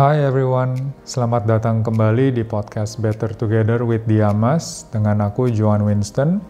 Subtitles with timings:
[0.00, 6.40] Hai everyone, selamat datang kembali di podcast Better Together with Diamas dengan aku Joan Winston.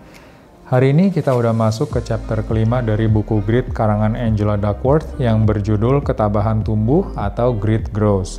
[0.71, 5.51] Hari ini kita udah masuk ke chapter kelima dari buku Grit karangan Angela Duckworth yang
[5.51, 8.39] berjudul Ketabahan Tumbuh atau Grit Grows.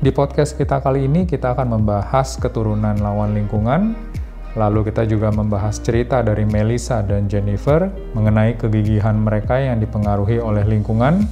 [0.00, 3.92] Di podcast kita kali ini kita akan membahas keturunan lawan lingkungan,
[4.56, 10.64] lalu kita juga membahas cerita dari Melissa dan Jennifer mengenai kegigihan mereka yang dipengaruhi oleh
[10.64, 11.28] lingkungan,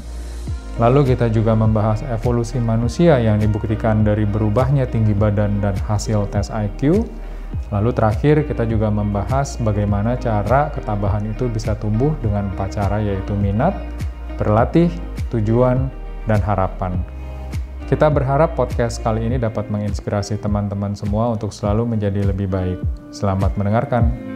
[0.75, 6.51] Lalu kita juga membahas evolusi manusia yang dibuktikan dari berubahnya tinggi badan dan hasil tes
[6.51, 7.07] IQ.
[7.71, 13.39] Lalu terakhir kita juga membahas bagaimana cara ketabahan itu bisa tumbuh dengan empat cara yaitu
[13.39, 13.79] minat,
[14.35, 14.91] berlatih,
[15.31, 15.87] tujuan,
[16.27, 16.99] dan harapan.
[17.87, 22.83] Kita berharap podcast kali ini dapat menginspirasi teman-teman semua untuk selalu menjadi lebih baik.
[23.15, 24.34] Selamat mendengarkan.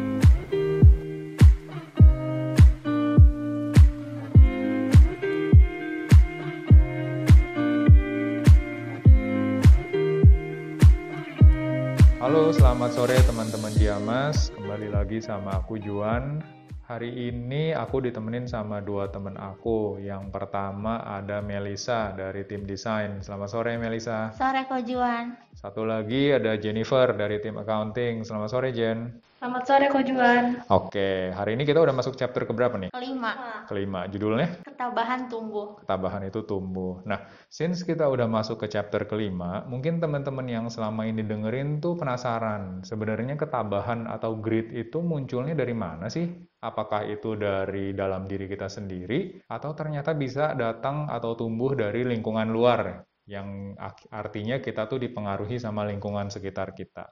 [12.18, 14.50] Halo, selamat sore teman-teman Diamas.
[14.50, 16.42] Kembali lagi sama aku Juan.
[16.90, 20.02] Hari ini aku ditemenin sama dua teman aku.
[20.02, 23.22] Yang pertama ada Melisa dari tim desain.
[23.22, 24.34] Selamat sore Melisa.
[24.34, 25.38] Sore Ko Juan.
[25.54, 28.26] Satu lagi ada Jennifer dari tim accounting.
[28.26, 29.14] Selamat sore Jen.
[29.38, 30.66] Selamat sore Ko Juan.
[30.66, 32.90] Oke, hari ini kita udah masuk chapter keberapa nih?
[32.90, 34.10] Kelima, Kelima.
[34.10, 35.78] Judulnya ketabahan tumbuh.
[35.78, 36.98] ketabahan itu tumbuh.
[37.06, 41.94] Nah, since kita udah masuk ke chapter kelima, mungkin teman-teman yang selama ini dengerin tuh
[41.94, 46.26] penasaran, sebenarnya ketabahan atau grit itu munculnya dari mana sih?
[46.58, 52.50] Apakah itu dari dalam diri kita sendiri, atau ternyata bisa datang atau tumbuh dari lingkungan
[52.50, 53.78] luar, yang
[54.10, 57.06] artinya kita tuh dipengaruhi sama lingkungan sekitar kita.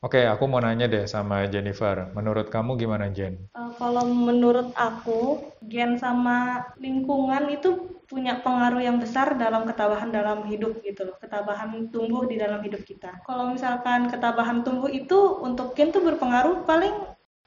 [0.00, 2.08] Oke, aku mau nanya deh sama Jennifer.
[2.16, 3.36] Menurut kamu gimana, Jen?
[3.52, 10.48] Eh, kalau menurut aku, gen sama lingkungan itu punya pengaruh yang besar dalam ketabahan dalam
[10.48, 11.20] hidup gitu loh.
[11.20, 13.20] Ketabahan tumbuh di dalam hidup kita.
[13.28, 16.96] Kalau misalkan ketabahan tumbuh itu untuk gen tuh berpengaruh paling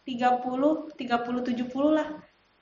[0.06, 2.08] 30, 30, 70 lah.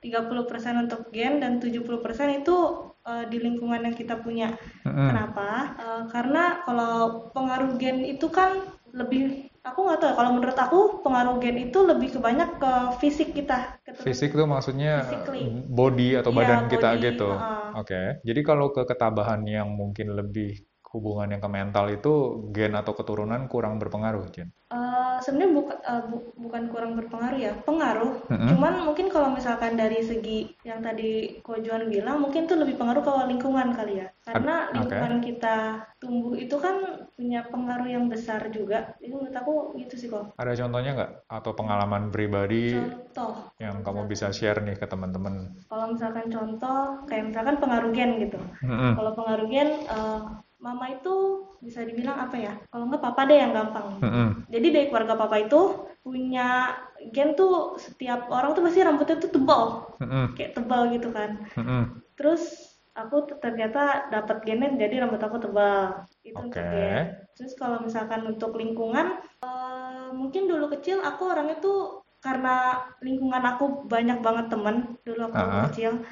[0.02, 2.56] 30% untuk gen dan 70% itu
[3.04, 4.56] eh, di lingkungan yang kita punya.
[4.88, 5.08] Mm-mm.
[5.12, 5.76] Kenapa?
[5.78, 9.22] Eh, karena kalau pengaruh gen itu kan lebih,
[9.64, 10.10] aku nggak tahu.
[10.12, 12.72] ya, Kalau menurut aku pengaruh gen itu lebih kebanyak ke
[13.02, 13.58] fisik kita.
[14.04, 15.46] Fisik tuh maksudnya Physically.
[15.80, 17.32] body atau Iya, badan kita body, gitu.
[17.42, 17.68] heeh.
[17.80, 18.02] Oke.
[18.28, 20.50] Jadi kalau ke ketabahan yang mungkin lebih
[20.92, 22.14] hubungannya ke mental itu
[22.56, 24.50] gen atau keturunan kurang berpengaruh, Jen.
[24.72, 28.12] Eh, sebenarnya buka- eh, bu- bukan kurang berpengaruh ya, pengaruh.
[28.28, 28.50] Mm-mm.
[28.52, 33.02] Cuman mungkin kalau misalkan dari segi yang tadi Ko Juan bilang, mungkin tuh lebih pengaruh
[33.06, 34.08] ke lingkungan kali ya.
[34.26, 35.56] Karena lingkungan kita
[36.02, 36.76] tumbuh itu kan
[37.16, 38.98] punya pengaruh yang besar juga.
[39.00, 40.34] Itu menurut aku gitu sih kok.
[40.36, 41.12] Ada contohnya nggak?
[41.30, 45.54] Atau pengalaman pribadi Contoh, yang kamu bisa share nih ke teman-teman?
[45.72, 48.40] kalau misalkan contoh, kayak misalkan pengaruh gen gitu.
[48.66, 48.92] Mm-mm.
[48.98, 50.20] Kalau pengaruh gen, eh,
[50.62, 52.54] mama itu bisa dibilang apa ya?
[52.70, 53.98] Kalau nggak papa deh yang gampang.
[54.00, 54.30] Mm-mm.
[54.54, 56.78] Jadi dari keluarga papa itu punya
[57.10, 60.38] gen tuh setiap orang tuh pasti rambutnya tuh tebal, Mm-mm.
[60.38, 61.42] kayak tebal gitu kan.
[61.58, 62.02] Mm-mm.
[62.14, 62.46] Terus
[62.94, 66.06] aku ternyata dapat gennya jadi rambut aku tebal.
[66.22, 66.70] Itu untuk Oke.
[66.70, 67.06] gen.
[67.34, 73.90] Terus kalau misalkan untuk lingkungan, eh, mungkin dulu kecil aku orangnya tuh karena lingkungan aku
[73.90, 75.66] banyak banget temen dulu aku Ah.
[75.74, 76.06] kecil.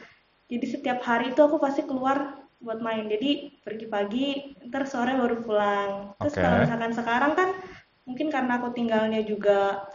[0.49, 3.07] Jadi setiap hari itu aku pasti keluar buat main.
[3.07, 4.27] Jadi pergi pagi,
[4.67, 5.89] ntar sore baru pulang.
[6.19, 6.43] Terus Oke.
[6.43, 7.49] kalau misalkan sekarang kan
[8.03, 9.87] mungkin karena aku tinggalnya juga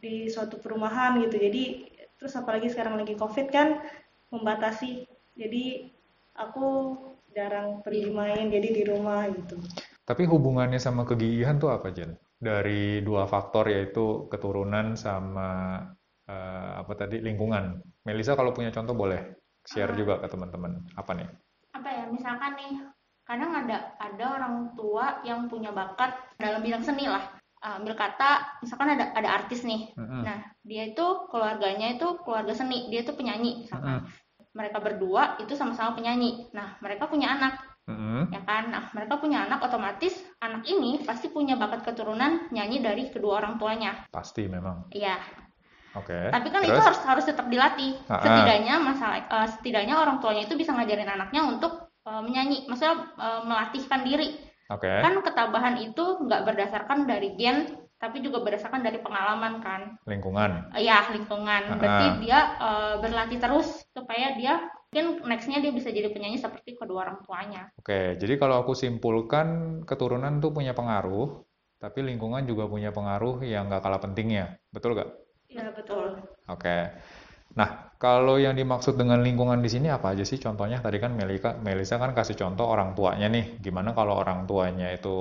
[0.00, 1.36] di suatu perumahan gitu.
[1.36, 1.62] Jadi
[2.18, 3.78] terus apalagi sekarang lagi COVID kan
[4.32, 5.04] membatasi.
[5.38, 5.92] Jadi
[6.34, 6.96] aku
[7.36, 9.60] jarang pergi main jadi di rumah gitu.
[10.08, 12.16] Tapi hubungannya sama kegigihan tuh apa, Jen?
[12.40, 15.82] Dari dua faktor yaitu keturunan sama
[16.24, 17.80] eh, apa tadi lingkungan.
[18.08, 19.20] Melisa kalau punya contoh boleh
[19.68, 19.96] share Ah.
[19.96, 20.80] juga ke teman-teman.
[20.96, 21.28] Apa nih?
[22.12, 22.72] Misalkan nih,
[23.28, 27.24] kadang ada ada orang tua yang punya bakat dalam bidang seni lah.
[27.58, 29.90] Ah, Ambil kata, misalkan ada ada artis nih.
[29.98, 34.06] Nah, dia itu keluarganya itu keluarga seni, dia itu penyanyi misalkan.
[34.54, 36.50] Mereka berdua itu sama-sama penyanyi.
[36.54, 37.58] Nah, mereka punya anak,
[38.30, 38.70] ya kan?
[38.70, 43.58] Nah, mereka punya anak otomatis anak ini pasti punya bakat keturunan nyanyi dari kedua orang
[43.58, 44.06] tuanya.
[44.10, 44.88] Pasti memang.
[44.94, 45.18] Iya,
[45.96, 46.28] Oke.
[46.28, 46.84] Tapi kan itu Terus?
[46.84, 47.96] harus harus tetap dilatih.
[48.06, 53.40] Setidaknya masalah eh, setidaknya orang tuanya itu bisa ngajarin anaknya untuk eh, menyanyi, maksudnya eh,
[53.44, 54.28] melatihkan diri.
[54.68, 54.88] Oke.
[54.88, 59.96] Kan ketabahan itu nggak berdasarkan dari gen, tapi juga berdasarkan dari pengalaman kan.
[60.06, 60.72] Lingkungan.
[60.76, 61.62] Eh, ya lingkungan.
[61.68, 62.16] Ah, Berarti ah.
[62.22, 67.20] dia eh, berlatih terus supaya dia mungkin nextnya dia bisa jadi penyanyi seperti kedua orang
[67.20, 67.68] tuanya.
[67.76, 71.44] Oke, jadi kalau aku simpulkan keturunan tuh punya pengaruh,
[71.76, 74.56] tapi lingkungan juga punya pengaruh yang nggak kalah pentingnya.
[74.72, 75.10] Betul nggak?
[75.52, 76.16] Iya betul.
[76.48, 76.92] Oke.
[77.56, 80.78] Nah, kalau yang dimaksud dengan lingkungan di sini apa aja sih contohnya?
[80.78, 83.58] Tadi kan Melika, Melisa kan kasih contoh orang tuanya nih.
[83.58, 85.18] Gimana kalau orang tuanya itu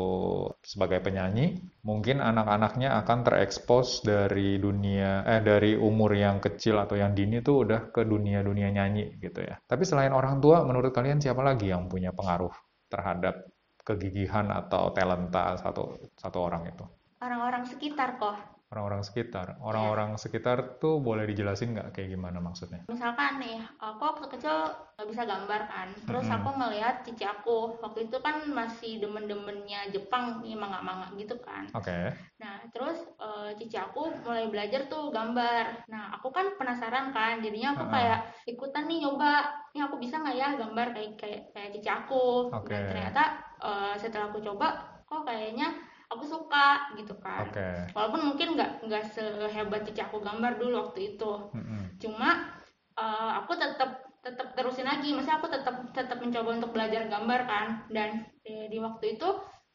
[0.61, 7.17] sebagai penyanyi, mungkin anak-anaknya akan terekspos dari dunia eh dari umur yang kecil atau yang
[7.17, 9.57] dini tuh udah ke dunia-dunia nyanyi gitu ya.
[9.65, 12.53] Tapi selain orang tua, menurut kalian siapa lagi yang punya pengaruh
[12.93, 13.41] terhadap
[13.81, 16.85] kegigihan atau talenta satu satu orang itu?
[17.25, 18.56] Orang-orang sekitar kok.
[18.67, 19.55] Orang-orang sekitar.
[19.63, 22.83] Orang-orang sekitar tuh boleh dijelasin nggak kayak gimana maksudnya?
[22.91, 24.55] Misalkan nih, aku waktu kecil
[24.99, 25.87] nggak bisa gambar kan.
[26.03, 26.35] Terus Mm-mm.
[26.43, 27.79] aku ngeliat cici aku.
[27.79, 31.71] Waktu itu kan masih demen-demennya Jepang nih, manga-manga gitu kan.
[31.71, 32.11] Oke.
[32.43, 35.87] Nah, terus eh, cici aku mulai belajar tuh gambar.
[35.87, 37.95] Nah, aku kan penasaran kan, jadinya aku Ha-ha.
[37.95, 38.19] kayak
[38.51, 39.47] ikutan nih nyoba.
[39.71, 42.51] Ini aku bisa nggak ya gambar kayak kayak kayak cici aku.
[42.51, 42.75] Oke.
[42.75, 43.23] Dan ternyata
[43.63, 44.67] eh, setelah aku coba,
[45.07, 45.71] kok kayaknya
[46.07, 47.47] aku suka gitu kan.
[47.51, 47.91] Oke.
[47.91, 51.31] Walaupun mungkin nggak nggak sehebat cici aku gambar dulu waktu itu.
[51.51, 51.99] Mm-mm.
[51.99, 52.57] Cuma
[52.95, 55.11] eh, aku tetap tetap terusin lagi.
[55.11, 57.67] Maksudnya aku tetap tetap mencoba untuk belajar gambar kan.
[57.91, 59.27] Dan di, di waktu itu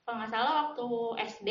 [0.02, 0.86] kalau nggak salah waktu
[1.36, 1.48] SD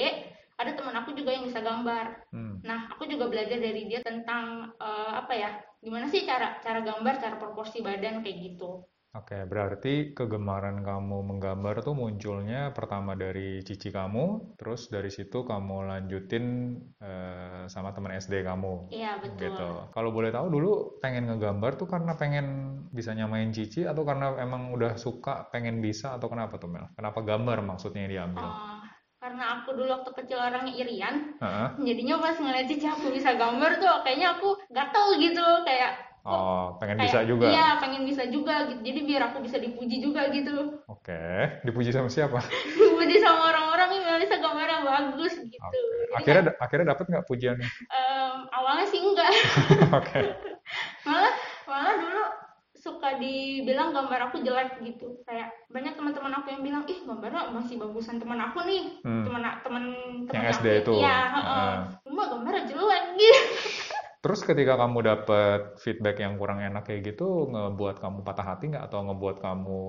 [0.61, 2.29] ada teman aku juga yang bisa gambar.
[2.29, 2.61] Hmm.
[2.61, 5.49] Nah, aku juga belajar dari dia tentang eh, apa ya?
[5.81, 8.85] Gimana sih cara cara gambar, cara proporsi badan kayak gitu.
[9.11, 15.83] Oke, berarti kegemaran kamu menggambar tuh munculnya pertama dari cici kamu, terus dari situ kamu
[15.83, 19.51] lanjutin eh, sama teman SD kamu, Iya, betul.
[19.51, 19.69] gitu.
[19.91, 20.71] Kalau boleh tahu dulu
[21.03, 22.47] pengen ngegambar tuh karena pengen
[22.95, 26.87] bisa nyamain cici atau karena emang udah suka pengen bisa atau kenapa tuh Mel?
[26.95, 28.47] Kenapa gambar maksudnya yang diambil?
[28.47, 28.79] Eh,
[29.19, 31.67] karena aku dulu waktu kecil orangnya irian, Heeh.
[31.83, 37.01] jadinya pas ngeliat cici aku bisa gambar tuh kayaknya aku gatel gitu kayak Oh, pengen
[37.01, 37.49] kayak bisa juga.
[37.49, 41.17] iya pengen bisa juga gitu jadi biar aku bisa dipuji juga gitu Oke,
[41.65, 42.37] dipuji sama siapa?
[42.77, 45.57] dipuji sama orang-orang ini Melisa gambarnya bagus gitu.
[45.57, 47.69] Jadi Akhirnya kayak, akhirnya dapat nggak pujiannya?
[47.89, 49.31] em, awalnya sih enggak
[49.99, 50.19] Oke.
[51.09, 51.33] malah
[51.65, 52.23] malah dulu
[52.71, 57.77] suka dibilang gambar aku jelek gitu kayak banyak teman-teman aku yang bilang ih gambarnya masih
[57.77, 59.25] bagusan teman aku nih Hmm.
[59.25, 59.83] teman teman
[60.25, 60.93] teman Yang aku SD itu.
[60.97, 61.73] iya heeh.
[62.05, 63.41] Cuma gambarnya jelek gitu
[64.21, 68.85] Terus ketika kamu dapet feedback yang kurang enak kayak gitu, ngebuat kamu patah hati nggak?
[68.85, 69.81] Atau ngebuat kamu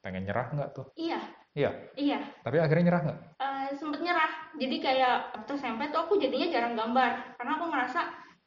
[0.00, 0.86] pengen nyerah nggak tuh?
[0.96, 1.20] iya
[1.50, 3.18] Iya, iya tapi akhirnya nyerah nggak?
[3.42, 8.00] Eh, sempet nyerah jadi kayak waktu SMP tuh aku jadinya jarang gambar karena aku ngerasa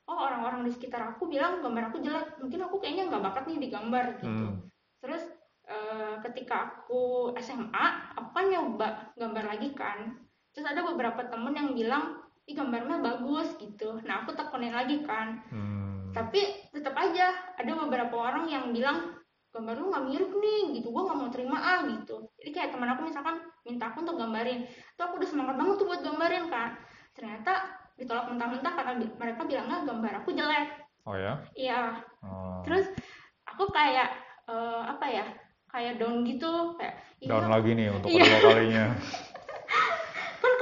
[0.07, 3.59] oh orang-orang di sekitar aku bilang gambar aku jelek mungkin aku kayaknya nggak bakat nih
[3.67, 4.71] digambar gitu Hmm.
[5.03, 5.23] terus
[5.67, 7.85] eh, ketika aku SMA
[8.15, 10.23] aku kan nyoba gambar lagi kan
[10.55, 15.39] terus ada beberapa temen yang bilang ih gambarnya bagus gitu nah aku tekunin lagi kan
[15.47, 16.11] Hmm.
[16.11, 19.15] tapi tetap aja ada beberapa orang yang bilang
[19.49, 22.89] gambar lu nggak mirip nih gitu gua nggak mau terima ah gitu jadi kayak teman
[22.89, 26.69] aku misalkan minta aku untuk gambarin tuh aku udah semangat banget tuh buat gambarin kan
[27.11, 27.53] ternyata
[27.93, 30.67] ditolak mentah-mentah karena bi- mereka bilangnya gambar aku jelek
[31.03, 31.33] Oh ya?
[31.53, 32.59] iya Oh.
[32.63, 32.87] terus
[33.45, 34.09] aku kayak
[34.43, 35.25] eh, apa ya
[35.67, 38.21] kayak down gitu kayak "Ih, Down lagi nih untuk Iya.
[38.21, 38.85] kedua kalinya.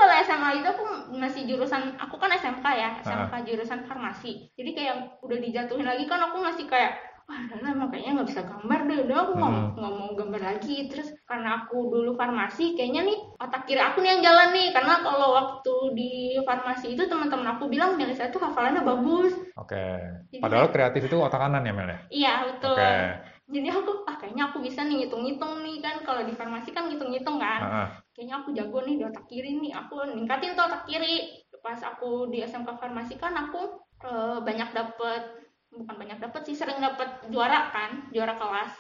[0.01, 0.83] kalau SMA itu aku
[1.13, 6.18] masih jurusan aku kan SMK ya SMK jurusan farmasi jadi kayak udah dijatuhin lagi kan
[6.19, 9.71] aku masih kayak wah lah emang kayaknya nggak bisa gambar deh udah aku nggak Hmm.
[9.77, 14.09] nggak mau gambar lagi terus karena aku dulu farmasi kayaknya nih otak kiri aku nih
[14.09, 16.12] yang jalan nih karena kalau waktu di
[16.44, 19.80] farmasi itu teman-teman aku bilang Melisa itu hafalannya bagus Oke.
[20.28, 21.99] Jadi Padahal kreatif itu otak kanan ya Mel ya?
[22.09, 23.31] iya betul Oke.
[23.52, 27.36] Jadi aku ah kayaknya aku bisa nih ngitung-ngitung nih kan kalau di farmasi kan ngitung-ngitung
[27.36, 27.90] kan ah.
[28.16, 32.31] kayaknya aku jago nih di otak kiri nih aku ningkatin tuh otak kiri pas aku
[32.31, 35.24] di SMK farmasi kan aku eh, banyak dapet
[35.70, 38.72] bukan banyak dapet sih sering dapet juara kan juara kelas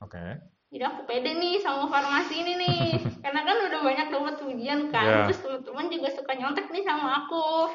[0.00, 0.20] Oke.
[0.68, 2.80] jadi aku pede nih sama farmasi ini nih
[3.24, 5.24] karena kan udah banyak dapet ujian kan Iya.
[5.26, 7.72] terus teman-teman juga suka nyontek nih sama aku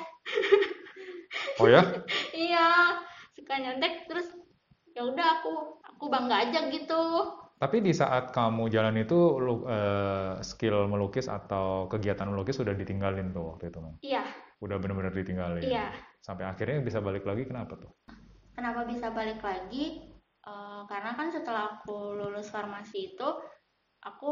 [1.60, 1.82] Oh ya?
[2.46, 2.94] iya
[3.34, 4.30] suka nyontek terus
[4.94, 7.04] ya udah aku aku bangga aja gitu
[7.64, 13.32] Tapi di saat kamu jalan itu lu, eh, skill melukis atau kegiatan melukis sudah ditinggalin
[13.32, 14.24] tuh waktu itu iya
[14.64, 15.64] Udah bener-bener ditinggalin.
[15.64, 15.92] iya
[16.24, 17.92] Sampai akhirnya bisa balik lagi kenapa tuh?
[18.56, 20.08] Kenapa bisa balik lagi?
[20.44, 23.28] Eh, karena kan setelah aku lulus farmasi itu,
[24.04, 24.32] aku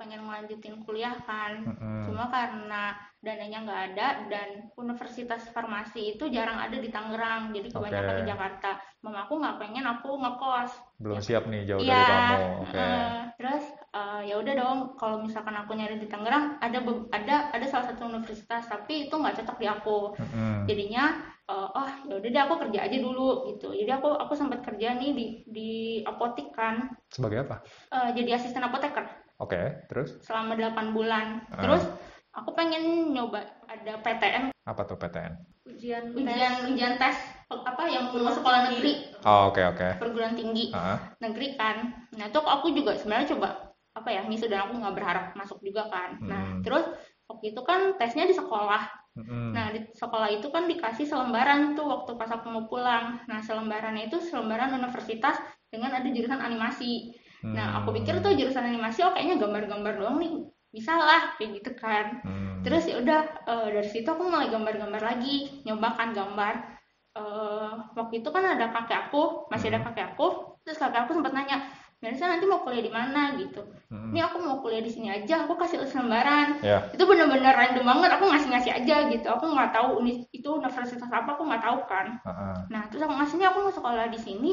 [0.00, 1.64] pengen melanjutin kuliah kan.
[1.64, 2.08] Mm-mm.
[2.08, 8.14] Cuma karena dananya nggak ada dan universitas farmasi itu jarang ada di Tangerang, jadi kebanyakan
[8.14, 8.20] Oke.
[8.20, 8.70] di Jakarta.
[9.00, 10.72] Mama aku nggak pengen aku ngekos.
[10.96, 12.36] Belum Ya, siap nih jauh Iya, dari kamu.
[12.60, 12.76] Oke.
[12.80, 16.78] eh, terus eh, ya udah dong, kalau misalkan aku nyari di Tangerang, ada
[17.10, 20.64] ada ada salah satu universitas, tapi itu nggak cocok di aku Mm-mm.
[20.64, 21.04] jadinya
[21.44, 24.94] eh, oh ya udah deh aku kerja aja dulu gitu jadi aku aku sempat kerja
[24.94, 25.70] nih di di
[26.02, 27.60] apotek kan Sebagai apa?
[27.90, 29.02] Eh, jadi asisten apoteker
[29.36, 31.58] Oke, terus selama 8 bulan Ah.
[31.58, 31.82] terus
[32.30, 35.34] aku pengen nyoba ada PTN apa tuh PTN?
[35.66, 37.16] ujian ujian ujian tes
[37.50, 38.92] apa yang Perguruan sekolah negeri.
[39.26, 39.88] Oh, oke oke.
[39.98, 42.06] perguruan tinggi Ah, negeri kan.
[42.14, 45.90] Nah itu aku juga sebenarnya coba apa ya misu dan aku nggak berharap masuk juga
[45.90, 46.18] kan.
[46.22, 46.62] Nah Hmm.
[46.62, 46.86] terus
[47.26, 48.98] waktu itu kan tesnya di sekolah.
[49.10, 49.50] Mm-mm.
[49.50, 53.18] nah di sekolah itu kan dikasih selembaran tuh waktu pas aku mau pulang.
[53.26, 55.34] Nah selembarannya itu selembaran universitas
[55.66, 57.18] dengan ada jurusan animasi.
[57.42, 61.70] Nah aku pikir tuh jurusan animasi oh kayaknya gambar-gambar doang nih bisa lah kayak gitu
[61.74, 62.62] kan Hmm.
[62.62, 66.78] terus ya udah eh, dari situ aku mulai gambar-gambar lagi nyoba kan gambar
[67.10, 69.90] Eh, waktu itu kan ada kakek aku masih ada Hmm.
[69.90, 71.58] kakek aku terus kakek aku sempat nanya
[71.98, 74.14] Melisa nanti mau kuliah di mana gitu Mm-mm.
[74.14, 76.86] ini aku mau kuliah di sini aja aku kasih lembaran Ya.
[76.94, 80.00] itu bener-bener random banget aku ngasih-ngasih aja gitu aku nggak tahu
[80.30, 82.56] itu universitas apa aku nggak tahu kan Ah, ah.
[82.70, 84.50] nah terus aku ngasihnya aku mau sekolah di sini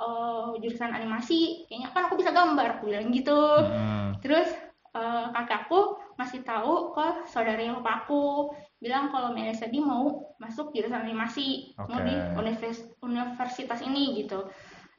[0.00, 4.24] eh, jurusan animasi kayaknya kan aku bisa gambar aku bilang gitu Mm-mm.
[4.24, 4.48] terus
[4.96, 5.80] eh, kakak aku
[6.18, 8.50] ngasih tahu ke saudari aku
[8.82, 12.06] bilang kalau Melisa di mau masuk jurusan animasi mau Oke.
[12.08, 14.48] di univers- universitas ini gitu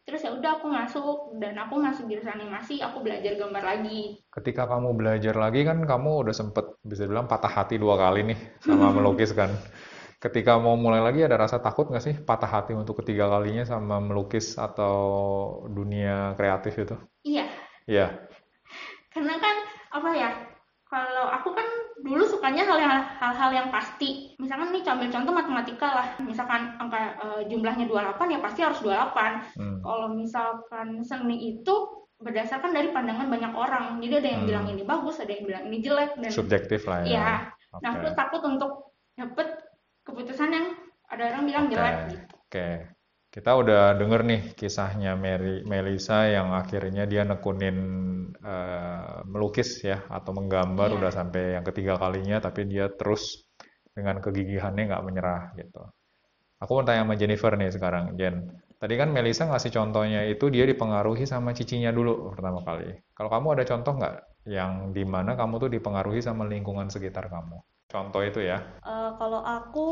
[0.01, 4.63] terus ya udah aku masuk dan aku masuk jurusan animasi aku belajar gambar lagi Ketika
[4.65, 8.89] kamu belajar lagi kan kamu udah sempet bisa bilang patah hati dua kali nih sama
[8.95, 9.51] melukis kan.
[10.21, 13.97] Ketika mau mulai lagi ada rasa takut nggak sih patah hati untuk ketiga kalinya sama
[13.99, 14.95] melukis atau
[15.67, 16.95] dunia kreatif itu?
[17.25, 17.45] iya
[17.89, 18.07] Iya.
[19.11, 19.55] karena kan
[20.01, 20.29] apa ya
[20.91, 21.63] kalau aku kan
[22.03, 27.85] dulu sukanya hal-hal yang pasti misalkan nih ambil contoh matematika lah misalkan angka eh, jumlahnya
[27.87, 29.79] 28 ya pasti harus 28 Hmm.
[29.85, 31.75] kalau misalkan seni itu
[32.17, 34.49] berdasarkan dari pandangan banyak orang jadi ada yang Hmm.
[34.49, 37.13] bilang ini bagus ada yang bilang ini jelek dan Subjektif lah ya.
[37.13, 37.31] ya
[37.71, 37.81] Oke.
[37.85, 38.71] nah aku takut untuk
[39.15, 39.47] dapet
[40.03, 40.67] keputusan yang
[41.07, 42.09] ada orang bilang jelek Oke.
[42.11, 42.67] gitu Oke.
[43.31, 47.77] Kita udah denger nih kisahnya Mary, Melisa yang akhirnya dia nekunin
[48.43, 50.97] eh, melukis ya atau menggambar Iya.
[50.99, 53.47] udah sampai yang ketiga kalinya tapi dia terus
[53.95, 55.79] dengan kegigihannya nggak menyerah gitu.
[56.59, 58.51] Aku mau tanya sama Jennifer nih sekarang, Jen.
[58.77, 62.99] Tadi kan Melisa ngasih contohnya itu dia dipengaruhi sama cicinya dulu pertama kali.
[63.15, 64.15] Kalau kamu ada contoh nggak
[64.51, 67.63] yang di mana kamu tuh dipengaruhi sama lingkungan sekitar kamu?
[67.87, 68.59] Contoh itu ya.
[68.83, 69.87] Eh, kalau aku,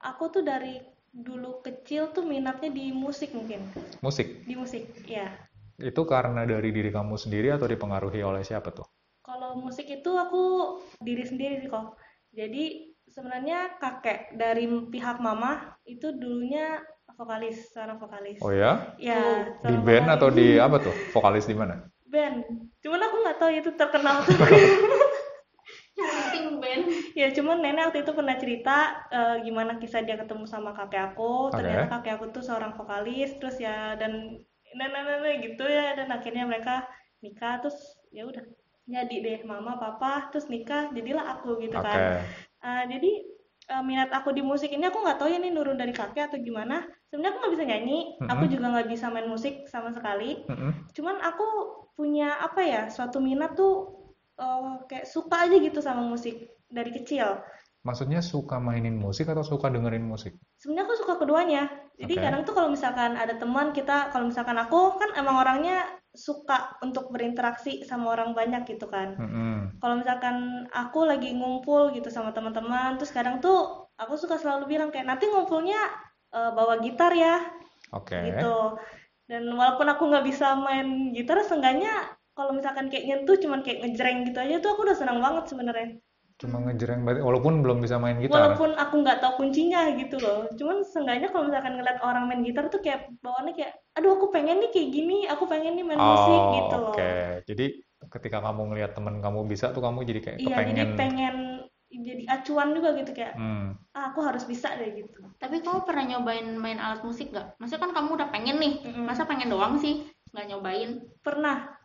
[0.00, 3.64] aku tuh dari dulu kecil tuh minatnya di musik mungkin,
[4.04, 4.44] Musik.
[4.44, 5.32] di musik, ya.
[5.76, 8.84] Itu karena dari diri kamu sendiri atau dipengaruhi oleh siapa tuh?
[9.24, 11.96] Kalau musik itu aku diri sendiri sih kok.
[12.30, 16.84] Jadi sebenarnya kakek dari pihak mama itu dulunya
[17.16, 18.38] vokalis, seorang vokalis.
[18.44, 18.92] Oh ya?
[19.00, 20.16] Ya, Di band vokalis.
[20.20, 20.94] atau di apa tuh?
[21.16, 21.80] Vokalis di mana?
[22.06, 22.44] band.
[22.80, 24.36] Cuman aku nggak tahu itu terkenal tuh.
[27.16, 31.48] Ya, cuman nenek waktu itu pernah cerita eh, gimana kisah dia ketemu sama kakek aku.
[31.48, 31.64] Oke.
[31.64, 34.36] Ternyata kakek aku tuh seorang vokalis, terus ya dan
[34.76, 36.84] nenek-nenek gitu ya, dan akhirnya mereka
[37.24, 38.44] nikah, terus ya udah
[38.84, 41.88] jadi deh mama, papa, terus nikah, jadilah aku gitu Oke.
[41.88, 42.20] kan.
[42.60, 43.10] Eh, jadi
[43.72, 46.36] eh, minat aku di musik ini aku nggak tahu ya ini nurun dari kakek atau
[46.36, 46.84] gimana.
[47.08, 48.52] Sebenarnya aku nggak bisa nyanyi, aku Mm-mm.
[48.52, 50.44] juga nggak bisa main musik sama sekali.
[50.52, 50.92] Mm-mm.
[50.92, 51.46] Cuman aku
[51.96, 54.04] punya apa ya, suatu minat tuh
[54.36, 57.40] eh, kayak suka aja gitu sama musik dari kecil.
[57.86, 60.34] Maksudnya suka mainin musik atau suka dengerin musik?
[60.58, 61.70] Sebenarnya aku suka keduanya.
[61.94, 62.22] Jadi Oke.
[62.22, 67.14] kadang tuh kalau misalkan ada teman kita, kalau misalkan aku kan emang orangnya suka untuk
[67.14, 69.14] berinteraksi sama orang banyak gitu kan.
[69.14, 69.78] Mm-mm.
[69.78, 74.90] Kalau misalkan aku lagi ngumpul gitu sama teman-teman, terus kadang tuh aku suka selalu bilang
[74.90, 75.78] kayak nanti ngumpulnya
[76.34, 77.38] eh, bawa gitar ya,
[77.94, 78.18] Oke.
[78.34, 78.80] gitu.
[79.30, 84.26] Dan walaupun aku nggak bisa main gitar, seenggaknya kalau misalkan kayak nyentuh cuman kayak ngejreng
[84.28, 86.02] gitu aja tuh aku udah senang banget sebenarnya.
[86.36, 88.52] Cuma ngejreng berarti walaupun belum bisa main gitar.
[88.52, 90.44] Walaupun aku nggak tahu kuncinya gitu loh.
[90.52, 94.60] Cuman seenggaknya kalau misalkan ngeliat orang main gitar tuh kayak bawaannya kayak, aduh aku pengen
[94.60, 96.92] nih kayak gini, aku pengen nih main musik Oh, gitu loh.
[96.92, 97.12] oke.
[97.48, 97.66] Jadi
[98.12, 101.36] ketika kamu ngelihat teman kamu bisa tuh kamu jadi kayak Iya, jadi pengen
[101.88, 103.72] jadi acuan juga gitu kayak, Hmm.
[103.96, 105.16] ah, aku harus bisa deh gitu.
[105.40, 107.56] tapi kamu pernah nyobain main alat musik gak?
[107.56, 110.90] maksudnya kan kamu udah pengen nih masa pengen doang sih nggak nyobain
[111.24, 111.75] Pernah,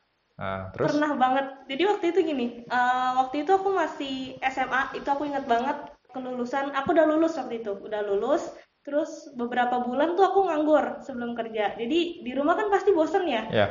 [0.42, 1.46] Nah, terus pernah banget.
[1.70, 5.78] Jadi waktu itu gini, eh, waktu itu aku masih SMA, itu aku ingat banget
[6.10, 6.74] kelulusan.
[6.74, 8.50] Aku udah lulus waktu itu, udah lulus.
[8.82, 11.78] Terus beberapa bulan tuh aku nganggur sebelum kerja.
[11.78, 13.46] Jadi di rumah kan pasti bosen ya.
[13.54, 13.68] ya.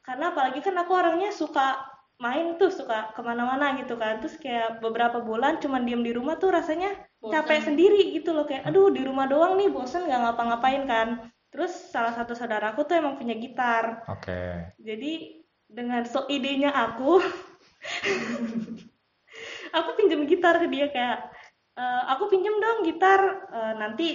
[0.00, 1.86] karena apalagi kan aku orangnya suka
[2.20, 6.36] main tuh suka ke mana-mana gitu kan terus kayak beberapa bulan cuman diem di rumah
[6.36, 7.32] tuh rasanya Bosan.
[7.32, 11.08] capek sendiri gitu loh kayak aduh di rumah doang nih bosen nggak ngapa-ngapain kan
[11.48, 14.68] terus salah satu saudaraku tuh emang punya gitar Oke.
[14.76, 15.39] jadi
[15.70, 17.22] dengan so idenya aku.
[19.70, 21.30] Aku pinjem gitar ke dia kayak
[21.78, 23.20] "Eh, aku pinjem dong gitar.
[23.48, 24.08] Eh, nanti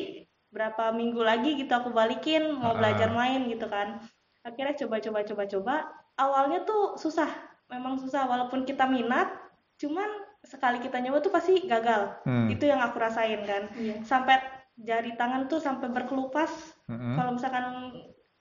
[0.51, 2.77] berapa minggu lagi gitu aku balikin mau Ah.
[2.77, 3.99] belajar main gitu kan.
[4.43, 5.75] Akhirnya coba coba coba coba.
[6.15, 7.27] Awalnya tuh susah
[7.67, 8.27] memang susah.
[8.27, 9.31] Walaupun kita minat
[9.75, 10.07] cuman
[10.45, 12.19] sekali kita nyoba tuh pasti gagal.
[12.27, 12.47] Hmm.
[12.47, 13.71] itu yang aku rasain kan.
[13.73, 14.03] Iya.
[14.03, 14.37] sampai
[14.75, 16.51] jari tangan tuh sampai berkelupas.
[16.85, 17.15] Mm-mm.
[17.15, 17.65] kalau misalkan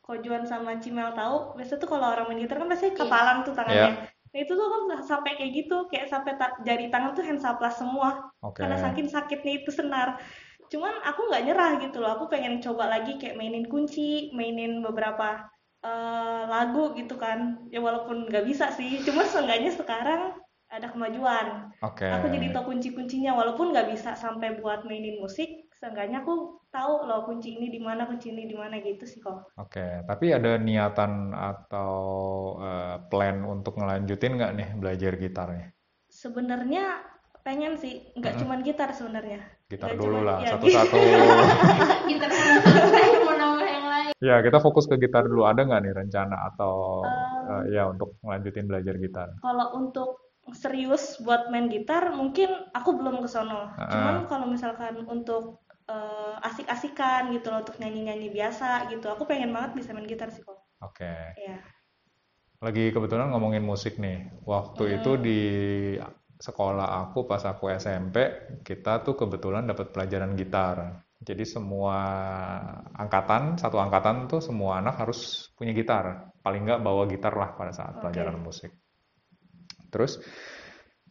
[0.04, 2.98] Kojuan sama Cimel tahu biasanya tuh kalau orang main gitar kan pasti Iya.
[3.00, 3.92] kepalan tuh tangannya
[4.34, 8.34] Nah, itu tuh kan sampai kayak gitu kayak sampai ta- jari tangan tuh hensaplas semua
[8.42, 8.66] Oke.
[8.66, 10.18] karena saking sakitnya itu senar
[10.66, 15.46] cuman aku nggak nyerah gitu loh aku pengen coba lagi kayak mainin kunci mainin beberapa
[15.86, 20.34] eh, lagu gitu kan ya walaupun nggak bisa sih cuma seenggaknya sekarang
[20.66, 22.02] ada kemajuan Oke.
[22.02, 26.34] aku jadi tahu kunci-kuncinya walaupun nggak bisa sampai buat mainin musik seenggaknya aku
[26.70, 30.34] tahu loh kunci ini di mana kunci ini di mana gitu sih kok Oke, tapi
[30.34, 31.94] ada niatan atau
[32.58, 35.66] eh, plan untuk ngelanjutin nggak nih belajar gitarnya?
[36.10, 36.84] sebenarnya
[37.42, 38.42] pengen sih nggak Mm-mm.
[38.46, 40.96] cuman gitar sebenarnya Gitar Nggak dulu cuman- lah, ya, satu-satu.
[42.10, 45.44] kita selesai mau nambah yang lain Ya, kita fokus ke gitar dulu.
[45.44, 49.28] Ada nggak nih rencana atau Eh, eh, ya untuk ngelanjutin belajar gitar?
[49.40, 50.08] kalau untuk
[50.52, 53.72] serius buat main gitar mungkin aku belum ke sono.
[53.72, 53.88] Ah.
[53.88, 59.80] Cuman kalau misalkan untuk eh, asik-asikan gitu loh untuk nyanyi-nyanyi biasa gitu, aku pengen banget
[59.80, 60.60] bisa main gitar sih kok.
[60.84, 61.14] Oke.
[61.40, 61.64] Ya.
[62.60, 64.28] Lagi kebetulan ngomongin musik nih.
[64.44, 65.40] Waktu itu di
[66.40, 68.16] sekolah aku pas aku SMP,
[68.60, 71.04] kita tuh kebetulan dapat pelajaran gitar.
[71.24, 71.96] Jadi semua
[72.92, 76.28] angkatan, satu angkatan tuh semua anak harus punya gitar.
[76.44, 78.00] Paling nggak bawa gitar lah pada saat Oke.
[78.04, 78.83] pelajaran musik.
[79.94, 80.18] Terus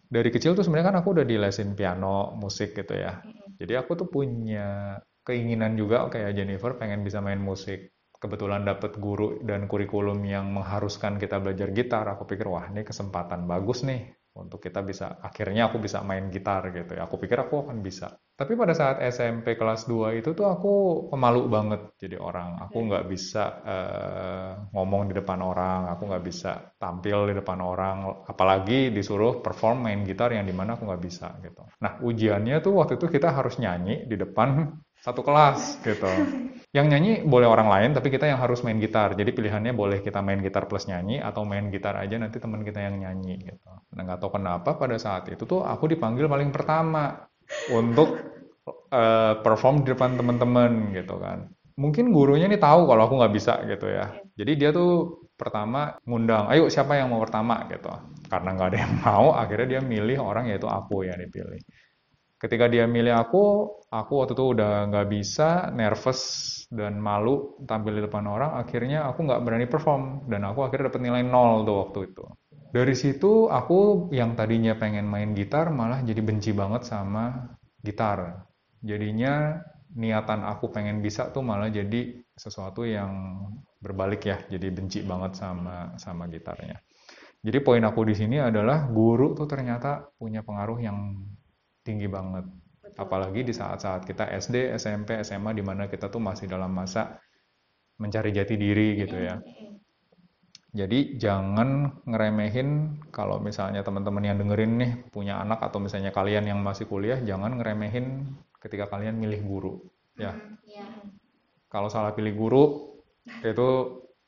[0.04, 3.24] dari kecil tuh sebenarnya kan aku udah dilesin piano, musik gitu ya.
[3.56, 7.96] Jadi aku tuh punya keinginan juga kayak Jennifer pengen bisa main musik.
[8.20, 12.06] Kebetulan dapet guru dan kurikulum yang mengharuskan kita belajar gitar.
[12.12, 16.74] Aku pikir wah ini kesempatan bagus nih untuk kita bisa akhirnya aku bisa main gitar
[16.74, 17.06] gitu ya.
[17.06, 18.18] Aku pikir aku akan bisa.
[18.34, 20.74] Tapi pada saat SMP kelas 2 itu tuh aku
[21.14, 22.66] pemalu banget jadi orang.
[22.66, 28.26] Aku nggak bisa eh, ngomong di depan orang, aku nggak bisa tampil di depan orang,
[28.26, 31.62] apalagi disuruh perform main gitar yang di mana aku nggak bisa gitu.
[31.86, 34.66] Nah ujiannya tuh waktu itu kita harus nyanyi di depan
[35.04, 36.08] satu kelas gitu.
[36.72, 39.12] Yang nyanyi boleh orang lain, tapi kita yang harus main gitar.
[39.14, 42.80] Jadi pilihannya boleh kita main gitar plus nyanyi atau main gitar aja nanti teman kita
[42.80, 43.70] yang nyanyi gitu.
[43.94, 47.20] Nah nggak tahu kenapa pada saat itu tuh aku dipanggil paling pertama
[47.76, 48.16] untuk
[48.96, 51.52] eh, perform di depan teman-teman gitu kan.
[51.76, 54.08] Mungkin gurunya nih tahu kalau aku nggak bisa gitu ya.
[54.40, 57.92] Jadi dia tuh pertama ngundang, ayo siapa yang mau pertama gitu.
[58.32, 61.60] Karena nggak ada yang mau, akhirnya dia milih orang yaitu aku yang dipilih.
[62.44, 63.44] Ketika dia milih aku,
[63.88, 66.20] aku waktu itu udah nggak bisa, nervous
[66.68, 68.60] dan malu tampil di depan orang.
[68.60, 72.26] Akhirnya aku nggak berani perform dan aku akhirnya dapat nilai nol tuh waktu itu.
[72.76, 78.44] Dari situ aku yang tadinya pengen main gitar malah jadi benci banget sama gitar.
[78.84, 79.64] Jadinya
[79.96, 83.40] niatan aku pengen bisa tuh malah jadi sesuatu yang
[83.80, 86.76] berbalik ya, jadi benci banget sama sama gitarnya.
[87.40, 91.24] Jadi poin aku di sini adalah guru tuh ternyata punya pengaruh yang
[91.84, 92.48] tinggi banget.
[92.48, 92.98] Betul.
[92.98, 97.20] Apalagi di saat-saat kita SD, SMP, SMA di mana kita tuh masih dalam masa
[98.00, 99.38] mencari jati diri gitu ya.
[100.74, 106.58] Jadi jangan ngeremehin kalau misalnya teman-teman yang dengerin nih punya anak atau misalnya kalian yang
[106.66, 108.26] masih kuliah, jangan ngeremehin
[108.58, 109.74] ketika kalian milih guru.
[110.18, 110.34] Ya,
[110.66, 110.86] iya
[111.74, 112.64] kalau salah pilih guru
[113.42, 113.70] itu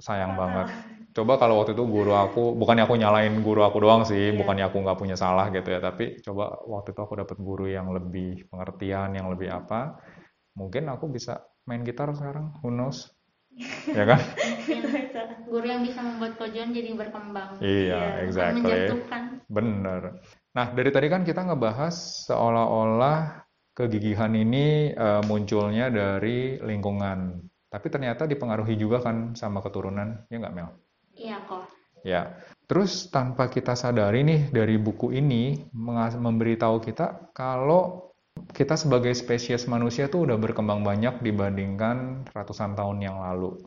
[0.01, 0.94] sayang banget.
[1.15, 4.37] Coba kalau waktu itu guru aku, bukannya aku nyalain guru aku doang sih, Iya.
[4.37, 7.87] bukannya aku nggak punya salah gitu ya, tapi coba waktu itu aku dapat guru yang
[7.95, 9.95] lebih pengertian, yang lebih apa,
[10.59, 13.15] mungkin aku bisa main gitar sekarang, who knows?
[13.95, 14.19] Ya kan?
[15.47, 18.59] Guru yang bisa membuat kojon jadi berkembang Iya, bukan exactly.
[18.59, 20.01] menjatuhkan Bener.
[20.51, 21.95] Nah, dari tadi kan kita ngebahas
[22.27, 27.39] seolah-olah kegigihan ini eh, munculnya dari lingkungan.
[27.71, 30.69] Tapi ternyata dipengaruhi juga kan sama keturunan, ya nggak Mel?
[31.15, 31.65] Iya kok
[32.05, 32.37] Ya.
[32.69, 35.65] Terus tanpa kita sadari nih dari buku ini
[36.13, 38.13] memberitahu kita kalau
[38.53, 43.57] kita sebagai spesies manusia tuh udah berkembang banyak dibandingkan ratusan tahun yang lalu.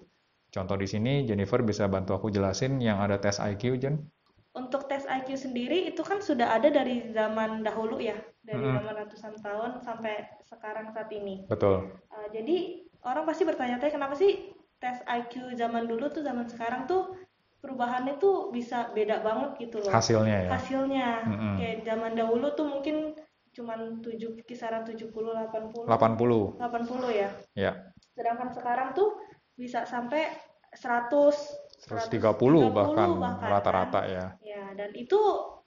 [0.55, 4.07] Contoh di sini Jennifer bisa bantu aku jelasin yang ada tes IQ, Jen?
[4.55, 8.75] Untuk tes IQ sendiri itu kan sudah ada dari zaman dahulu ya, dari Mm-mm.
[8.81, 11.47] zaman ratusan tahun sampai sekarang saat ini.
[11.47, 11.95] Betul.
[12.11, 14.51] Uh, jadi orang pasti bertanya-tanya kenapa sih
[14.83, 17.15] tes IQ zaman dulu tuh zaman sekarang tuh
[17.59, 19.91] perubahannya tuh bisa beda banget gitu loh.
[19.91, 20.51] Hasilnya ya.
[20.55, 21.55] Hasilnya Mm-mm.
[21.59, 23.19] kayak zaman dahulu tuh mungkin
[23.51, 25.91] cuman 7 kisaran 70 80 80.
[25.91, 27.31] 80 ya.
[27.59, 27.73] Ya.
[28.15, 29.19] Sedangkan sekarang tuh
[29.59, 30.31] bisa sampai
[30.75, 31.35] 100
[31.79, 34.27] 130 bahkan bahkan, rata-rata ya.
[34.43, 35.19] Ya, dan itu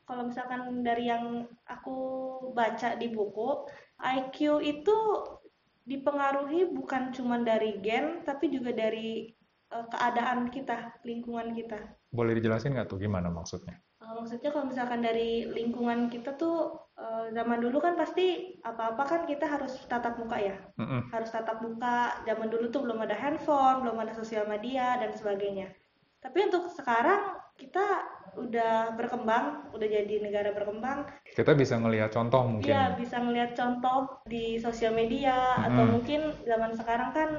[0.04, 1.97] kalau misalkan dari yang aku
[2.51, 3.63] baca di buku,
[3.95, 4.95] IQ itu
[5.88, 9.32] dipengaruhi bukan cuma dari gen, tapi juga dari
[9.92, 11.80] keadaan kita, lingkungan kita.
[12.12, 13.80] Boleh dijelasin nggak tuh gimana maksudnya?
[14.02, 19.22] Eh, maksudnya kalau misalkan dari lingkungan kita tuh eh, zaman dulu kan pasti apa-apa kan
[19.30, 21.14] kita harus tatap muka ya Mm-mm.
[21.14, 25.70] harus tatap muka zaman dulu tuh belum ada handphone belum ada sosial media dan sebagainya
[26.18, 27.86] tapi untuk sekarang kita
[28.42, 32.74] udah berkembang udah jadi negara berkembang Kita bisa ngelihat contoh mungkin.
[32.74, 35.94] Iya, bisa ngelihat contoh di sosial media atau Mm-mm.
[36.00, 37.30] mungkin zaman sekarang kan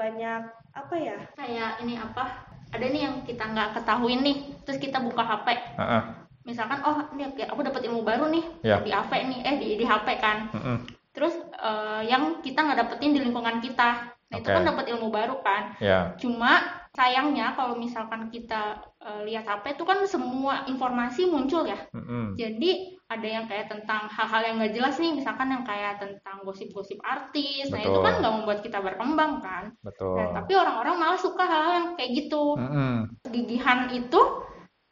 [0.00, 0.40] banyak
[0.72, 1.16] apa ya?
[1.36, 2.24] kayak ini apa
[2.72, 6.02] ada nih yang kita nggak ketahuin nih terus kita buka HP Heeh.
[6.46, 8.80] misalkan oh ini aku dapat ilmu baru nih Ya.
[8.80, 10.76] di HP nih eh di di HP kan Mm-mm.
[11.12, 14.54] terus eh, yang kita nggak dapetin di lingkungan kita nah itu Oke.
[14.54, 16.14] kan dapat ilmu baru kan Ya.
[16.16, 16.62] cuma
[16.94, 22.38] sayangnya kalau misalkan kita eh, lihat HP itu kan semua informasi muncul ya Mm-mm.
[22.38, 27.02] jadi ada yang kayak tentang hal-hal yang nggak jelas nih misalkan yang kayak tentang gosip-gosip
[27.02, 28.06] artis nah itu Betul.
[28.06, 30.14] kan nggak membuat kita berkembang kan Betul.
[30.14, 33.10] Nah, tapi orang-orang malah suka hal-hal yang kayak gitu Mm-mm.
[33.34, 34.20] gigihan itu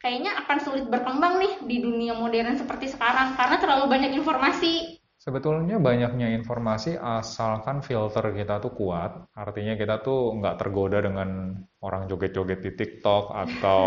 [0.03, 5.83] kayaknya akan sulit berkembang nih di dunia modern seperti sekarang karena terlalu banyak informasi Sebetulnya
[5.83, 12.63] banyaknya informasi asalkan filter kita tuh kuat, artinya kita tuh nggak tergoda dengan orang joget-joget
[12.63, 13.83] di TikTok atau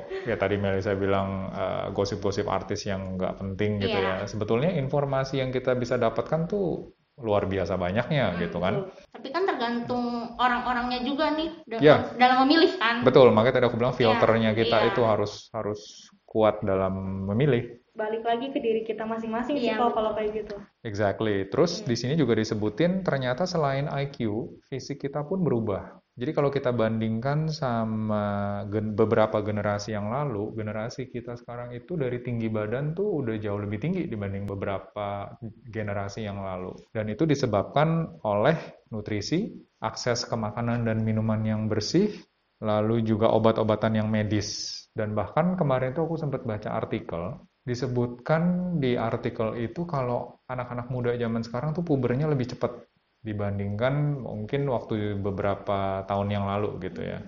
[0.28, 4.24] ya tadi Melisa bilang eh, gosip-gosip artis yang nggak penting gitu Iya.
[4.24, 4.24] ya.
[4.24, 8.88] Sebetulnya informasi yang kita bisa dapatkan tuh luar biasa banyaknya gitu kan.
[9.12, 11.96] tapi kan tergantung orang-orangnya juga nih dalam, Ya.
[12.16, 14.88] dalam memilih kan Betul, makanya tadi aku bilang filternya kita iya.
[14.88, 17.76] itu harus harus kuat dalam memilih.
[18.00, 20.56] Balik lagi ke diri kita masing-masing sih Iya, kalau kalau kayak gitu.
[20.80, 21.44] Exactly.
[21.52, 26.00] Terus di sini juga disebutin ternyata selain IQ, fisik kita pun berubah.
[26.16, 32.20] Jadi kalau kita bandingkan sama gen- beberapa generasi yang lalu, generasi kita sekarang itu dari
[32.24, 35.36] tinggi badan tuh udah jauh lebih tinggi dibanding beberapa
[35.68, 36.76] generasi yang lalu.
[36.92, 38.56] Dan itu disebabkan oleh
[38.92, 39.48] nutrisi,
[39.80, 42.12] akses ke makanan dan minuman yang bersih,
[42.60, 44.80] lalu juga obat-obatan yang medis.
[44.92, 51.12] Dan bahkan kemarin tuh aku sempat baca artikel, disebutkan di artikel itu kalau anak-anak muda
[51.14, 52.88] zaman sekarang tuh pubernya lebih cepat
[53.20, 57.20] dibandingkan mungkin waktu beberapa tahun yang lalu gitu ya.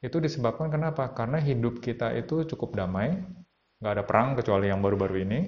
[0.00, 1.12] Itu disebabkan kenapa?
[1.12, 3.16] Karena hidup kita itu cukup damai,
[3.80, 5.40] nggak ada perang kecuali yang baru-baru ini.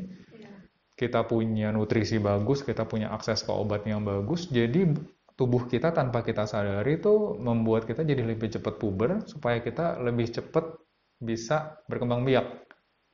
[0.98, 4.90] Kita punya nutrisi bagus, kita punya akses ke obat yang bagus, jadi
[5.38, 10.26] tubuh kita tanpa kita sadari itu membuat kita jadi lebih cepat puber supaya kita lebih
[10.34, 10.74] cepat
[11.22, 12.67] bisa berkembang biak.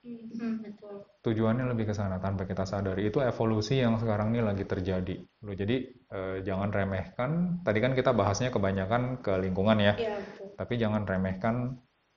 [0.05, 3.09] Hmm, betul Tujuannya lebih ke sana tanpa kita sadari.
[3.09, 5.17] Itu evolusi yang sekarang ini lagi terjadi.
[5.41, 7.31] Loh, jadi eh, jangan remehkan.
[7.65, 10.49] Tadi kan kita bahasnya kebanyakan ke lingkungan ya, Iya, betul.
[10.61, 11.55] tapi jangan remehkan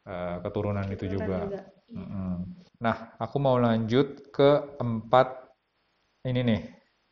[0.04, 1.40] eh, keturunan itu Keturunan juga.
[1.96, 2.36] Mm-mm.
[2.84, 4.50] Nah, aku mau lanjut ke
[4.84, 5.28] empat
[6.28, 6.62] ini nih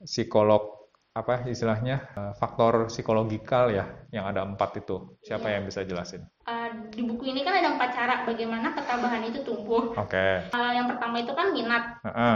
[0.04, 0.75] psikolog
[1.16, 5.16] apa istilahnya eh, faktor psikologikal ya yang ada empat itu.
[5.24, 5.54] Siapa Iya.
[5.58, 6.28] yang bisa jelasin?
[6.44, 10.28] Eh, di buku ini kan ada empat cara bagaimana ketabahan itu tumbuh Oke.
[10.44, 12.36] Eh, yang pertama itu kan minat Heeh.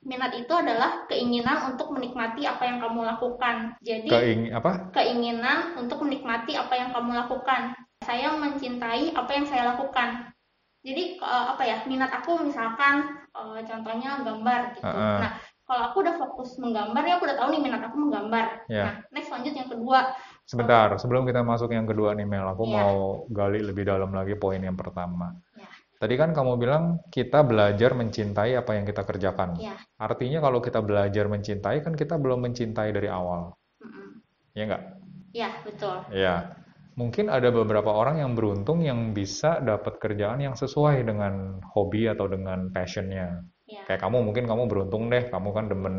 [0.00, 4.88] minat itu adalah keinginan untuk menikmati apa yang kamu lakukan jadi Keing apa?
[4.94, 7.74] keinginan untuk menikmati apa yang kamu lakukan.
[8.00, 10.30] Saya mencintai apa yang saya lakukan.
[10.86, 14.86] Jadi eh, apa ya minat aku misalkan eh, contohnya gambar gitu.
[14.86, 15.18] Heeh.
[15.18, 15.32] Nah
[15.70, 18.66] kalau aku udah fokus menggambar ya aku udah tahu nih minat aku menggambar.
[18.66, 18.82] Ya.
[18.82, 19.98] Nah next lanjut yang kedua.
[20.42, 22.74] Sebentar, sebelum kita masuk yang kedua nih Mel, aku Iya.
[22.74, 25.30] mau gali lebih dalam lagi poin yang pertama.
[25.54, 25.70] Ya.
[26.02, 29.62] Tadi kan kamu bilang kita belajar mencintai apa yang kita kerjakan.
[29.62, 29.78] Ya.
[29.94, 33.54] Artinya kalau kita belajar mencintai kan kita belum mencintai dari awal.
[33.78, 34.26] Mm-mm.
[34.58, 34.82] Ya nggak?
[35.30, 36.02] Ya betul.
[36.10, 36.58] Ya.
[36.98, 42.26] Mungkin ada beberapa orang yang beruntung yang bisa dapat kerjaan yang sesuai dengan hobi atau
[42.26, 43.46] dengan passionnya.
[43.90, 43.98] Ya.
[43.98, 45.96] Kayak kamu mungkin kamu beruntung deh, kamu kan demen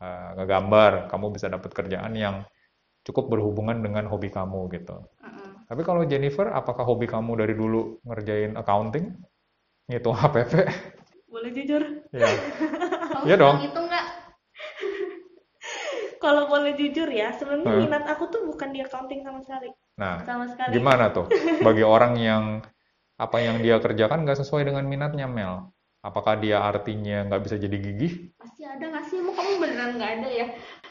[0.00, 2.48] uh, ngegambar, kamu bisa dapat kerjaan yang
[3.04, 4.96] cukup berhubungan dengan hobi kamu gitu.
[5.20, 5.68] Mm-mm.
[5.68, 9.12] Tapi kalau Jennifer, apakah hobi kamu dari dulu ngerjain accounting?
[9.92, 10.52] Ngitung HPP?
[11.28, 11.82] Boleh jujur?
[12.16, 12.32] Ya.
[13.22, 13.62] Iya dong.
[13.62, 14.06] gitu nggak?
[16.24, 17.78] Kalau boleh jujur ya, sebenarnya Hah?
[17.78, 19.70] minat aku tuh bukan di accounting sama sekali.
[19.94, 20.74] Nah, Sama sekali.
[20.74, 21.30] gimana tuh
[21.66, 22.66] bagi orang yang
[23.14, 25.70] apa yang dia kerjakan nggak sesuai dengan minatnya Mel?
[26.02, 28.34] Apakah dia artinya nggak bisa jadi gigih?
[28.34, 29.22] Pasti ada nggak sih?
[29.22, 30.46] Emang kamu beneran nggak ada ya?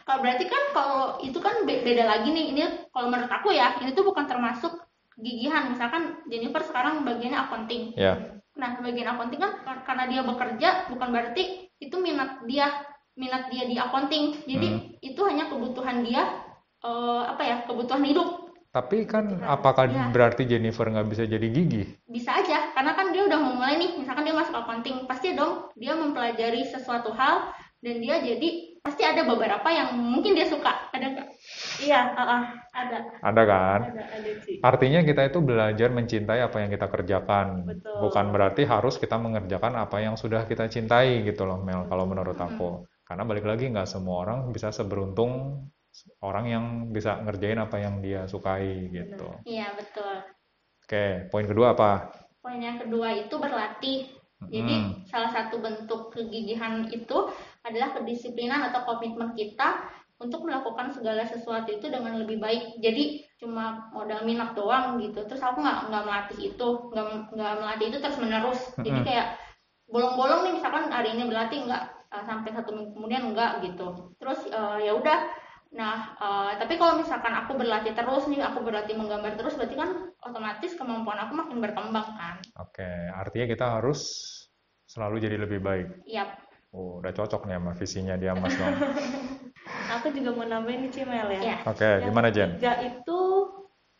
[0.07, 2.45] Kalau berarti kan kalau itu kan be- beda lagi nih.
[2.55, 2.61] Ini
[2.95, 4.71] kalau menurut aku ya, ini tuh bukan termasuk
[5.19, 5.67] gigihan.
[5.67, 7.91] Misalkan Jennifer sekarang bagiannya accounting.
[7.99, 11.43] Ya, Nah, bagian accounting kan kar- karena dia bekerja bukan berarti
[11.75, 12.71] itu minat dia
[13.19, 14.47] minat dia di accounting.
[14.47, 14.81] Jadi Hmm.
[15.03, 16.23] itu hanya kebutuhan dia
[16.81, 17.55] eh, apa ya?
[17.67, 18.47] Kebutuhan hidup.
[18.71, 20.07] tapi kan Nah, apakah ya.
[20.15, 21.99] berarti Jennifer nggak bisa jadi gigih?
[22.07, 22.50] Bisa aja kan
[23.31, 28.19] udah memulai nih, misalkan dia masuk accounting, pasti dong dia mempelajari sesuatu hal dan dia
[28.19, 30.91] jadi pasti ada beberapa yang mungkin dia suka.
[30.91, 31.27] Ada nggak?
[31.79, 32.43] Iya, ah, ah.
[32.75, 32.97] Ada.
[33.23, 33.79] Ada kan?
[33.95, 34.59] ada ada sih.
[34.59, 37.71] Artinya kita itu belajar mencintai apa yang kita kerjakan.
[37.71, 37.95] Betul.
[38.03, 42.35] Bukan berarti harus kita mengerjakan apa yang sudah kita cintai gitu loh Mel, kalau menurut
[42.35, 42.83] aku.
[43.07, 45.65] Karena balik lagi nggak semua orang bisa seberuntung
[46.19, 49.39] orang yang bisa ngerjain apa yang dia sukai gitu.
[49.47, 50.15] Iya, betul.
[50.83, 52.20] Oke, poin kedua apa?
[52.41, 54.09] Poin yang kedua itu berlatih.
[54.49, 55.05] Jadi Hmm.
[55.05, 57.29] salah satu bentuk kegigihan itu
[57.61, 59.85] adalah kedisiplinan atau komitmen kita
[60.17, 62.81] untuk melakukan segala sesuatu itu dengan lebih baik.
[62.81, 65.21] Jadi cuma modal minat doang gitu.
[65.29, 67.05] Terus aku nggak nggak melatih itu, nggak
[67.37, 68.61] nggak melatih itu terus menerus.
[68.81, 69.37] Jadi kayak
[69.89, 73.87] bolong-bolong nih misalkan hari ini berlatih nggak eh, sampai satu minggu kemudian nggak gitu.
[74.17, 75.19] Terus eh, ya udah.
[75.71, 80.11] Nah, eh, tapi kalau misalkan aku berlatih terus nih, aku berlatih menggambar terus, berarti kan
[80.19, 82.35] otomatis kemampuan aku makin berkembang kan.
[82.59, 84.01] Oke, artinya kita harus
[84.83, 85.87] selalu jadi lebih baik.
[86.03, 86.35] Yap.
[86.75, 88.75] Oh, udah cocok nih sama visinya dia Mas dong.
[89.99, 91.39] Aku juga mau nambahin nih Cimel ya.
[91.39, 91.57] Iya.
[91.67, 92.49] Oke, Yang gimana Jen?
[92.55, 93.19] ketiga itu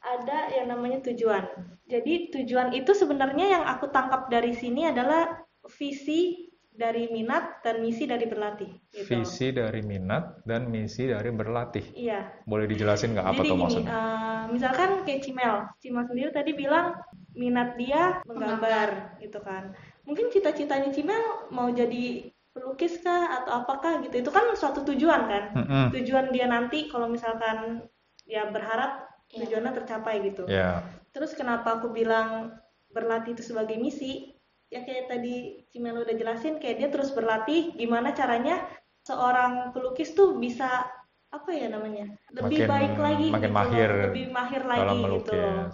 [0.01, 1.43] ada yang namanya tujuan.
[1.87, 5.43] Jadi tujuan itu sebenarnya yang aku tangkap dari sini adalah
[5.77, 6.50] visi
[6.81, 8.73] dari minat dan misi dari berlatih.
[8.89, 9.05] Gitu.
[9.05, 11.85] Visi dari minat dan misi dari berlatih.
[11.93, 12.41] Iya.
[12.49, 13.91] Boleh dijelasin nggak apa Jadi tuh gini, maksudnya?
[13.93, 16.97] eh, misalkan kayak Cimel, Cimel sendiri tadi bilang
[17.37, 19.77] minat dia menggambar, gitu kan.
[20.09, 21.21] Mungkin cita-citanya Cimel
[21.53, 24.19] mau jadi pelukis kah atau apakah gitu.
[24.25, 25.43] Itu kan suatu tujuan kan.
[25.55, 25.85] Mm-mm.
[25.95, 27.85] Tujuan dia nanti kalau misalkan
[28.25, 29.47] ya berharap Iya.
[29.47, 30.43] tujuannya tercapai gitu.
[30.51, 30.83] Ya,
[31.15, 32.51] Terus kenapa aku bilang
[32.91, 34.30] berlatih itu sebagai misi?
[34.71, 38.63] Ya kayak tadi Cimel udah jelasin, kayak dia terus berlatih gimana caranya
[39.03, 40.87] seorang pelukis tuh bisa
[41.27, 42.07] apa ya namanya?
[42.31, 45.67] Lebih Makin- baik lagi makin gitu loh, mahir lebih mahir lagi dalam gitu loh.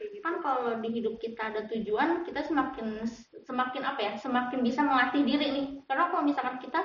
[0.00, 0.18] gitu.
[0.20, 3.04] kan kalau di hidup kita ada tujuan kita semakin
[3.44, 6.80] semakin apa ya semakin bisa melatih diri nih karena kalau misalkan kita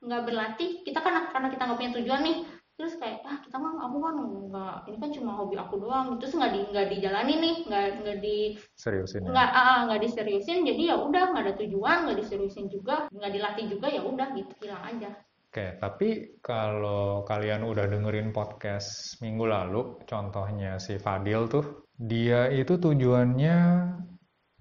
[0.00, 2.36] nggak berlatih kita kan karena kita nggak punya tujuan nih
[2.80, 6.32] terus kayak ah kita mah aku kan nggak ini kan cuma hobi aku doang terus
[6.32, 8.38] nggak di nggak dijalani nih nggak nggak di
[8.72, 9.36] seriusin ya.
[9.36, 13.32] nggak ah, ah, nggak diseriusin jadi ya udah nggak ada tujuan nggak diseriusin juga nggak
[13.36, 15.12] dilatih juga ya udah gitu hilang aja
[15.50, 22.78] Oke, tapi kalau kalian udah dengerin podcast minggu lalu, contohnya si Fadil tuh, dia itu
[22.78, 23.58] tujuannya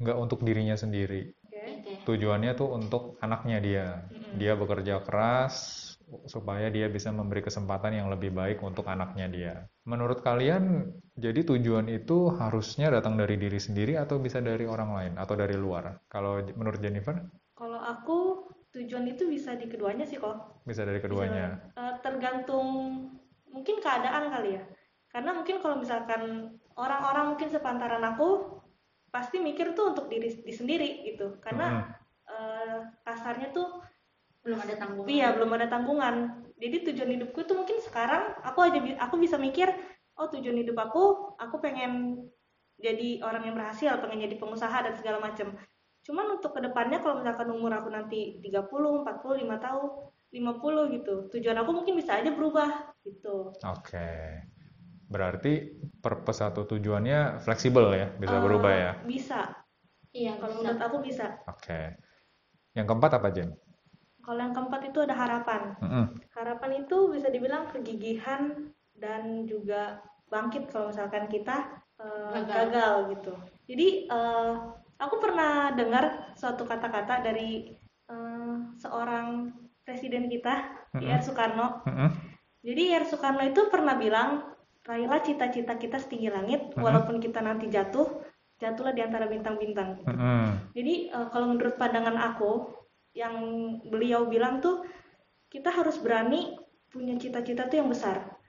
[0.01, 1.29] nggak untuk dirinya sendiri.
[1.53, 1.93] Ya.
[2.09, 3.87] Tujuannya tuh untuk anaknya dia.
[4.09, 4.41] Mm-mm.
[4.41, 5.88] Dia bekerja keras
[6.25, 9.53] supaya dia bisa memberi kesempatan yang lebih baik untuk anaknya dia.
[9.85, 15.13] Menurut kalian, jadi tujuan itu harusnya datang dari diri sendiri atau bisa dari orang lain
[15.17, 16.01] atau dari luar?
[16.07, 17.17] Kalau menurut Jennifer,
[17.53, 18.17] Kalau aku
[18.71, 20.61] tujuan itu bisa di keduanya sih kok.
[20.63, 21.57] bisa dari keduanya.
[21.59, 22.67] Bisa, eh, tergantung
[23.49, 24.63] mungkin keadaan kali ya.
[25.09, 28.61] Karena mungkin kalau misalkan orang-orang mungkin sepantaran aku
[29.09, 31.41] pasti mikir tuh untuk diri, diri sendiri gitu.
[31.41, 32.31] Karena Mm-mm.
[32.31, 33.81] eh, kasarnya tuh
[34.39, 36.15] belum ada tanggungan iya belum ada tanggungan.
[36.59, 39.71] Jadi tujuan hidupku tuh mungkin sekarang aku aja aku bisa mikir
[40.19, 42.23] oh tujuan hidup aku aku pengen
[42.79, 45.51] jadi orang yang berhasil, pengen jadi pengusaha dan segala macam.
[46.07, 49.87] Cuman untuk ke depannya kalau misalkan umur aku nanti 30, 40, 5 tahun,
[50.31, 51.13] 50 gitu.
[51.27, 53.51] Tujuan aku mungkin bisa aja berubah gitu.
[53.67, 54.47] Oke.
[55.11, 58.91] Berarti purpose atau tujuannya fleksibel ya, bisa Eh, berubah ya.
[59.03, 59.51] Bisa.
[60.15, 61.35] iya Kalau menurut aku bisa.
[61.51, 61.99] Oke.
[62.73, 63.51] Yang keempat apa, Jen?
[64.29, 65.73] Kalau yang keempat itu ada harapan.
[65.81, 66.05] Mm-mm.
[66.37, 72.53] Harapan itu bisa dibilang kegigihan dan juga bangkit kalau misalkan kita eh, Gagal.
[72.53, 73.33] gagal gitu.
[73.65, 74.53] Jadi eh,
[75.01, 77.73] aku pernah dengar suatu kata-kata dari
[78.05, 79.49] eh, seorang
[79.81, 81.09] presiden kita, Mm-mm.
[81.09, 81.25] I.R.
[81.25, 81.81] Soekarno.
[81.89, 82.09] Mm-mm.
[82.61, 83.09] Jadi I.R.
[83.09, 84.45] Soekarno itu pernah bilang,
[84.85, 86.85] raihlah cita-cita kita setinggi langit, Mm-mm.
[86.85, 88.05] walaupun kita nanti jatuh,
[88.61, 89.97] jatuhlah di antara bintang-bintang.
[89.97, 90.13] gitu.
[90.13, 90.69] Mm-mm.
[90.77, 92.77] Jadi eh, kalau menurut pandangan aku,
[93.19, 93.35] yang
[93.83, 94.87] beliau bilang tuh
[95.51, 96.55] kita harus berani
[96.87, 98.39] punya cita-cita tuh yang besar,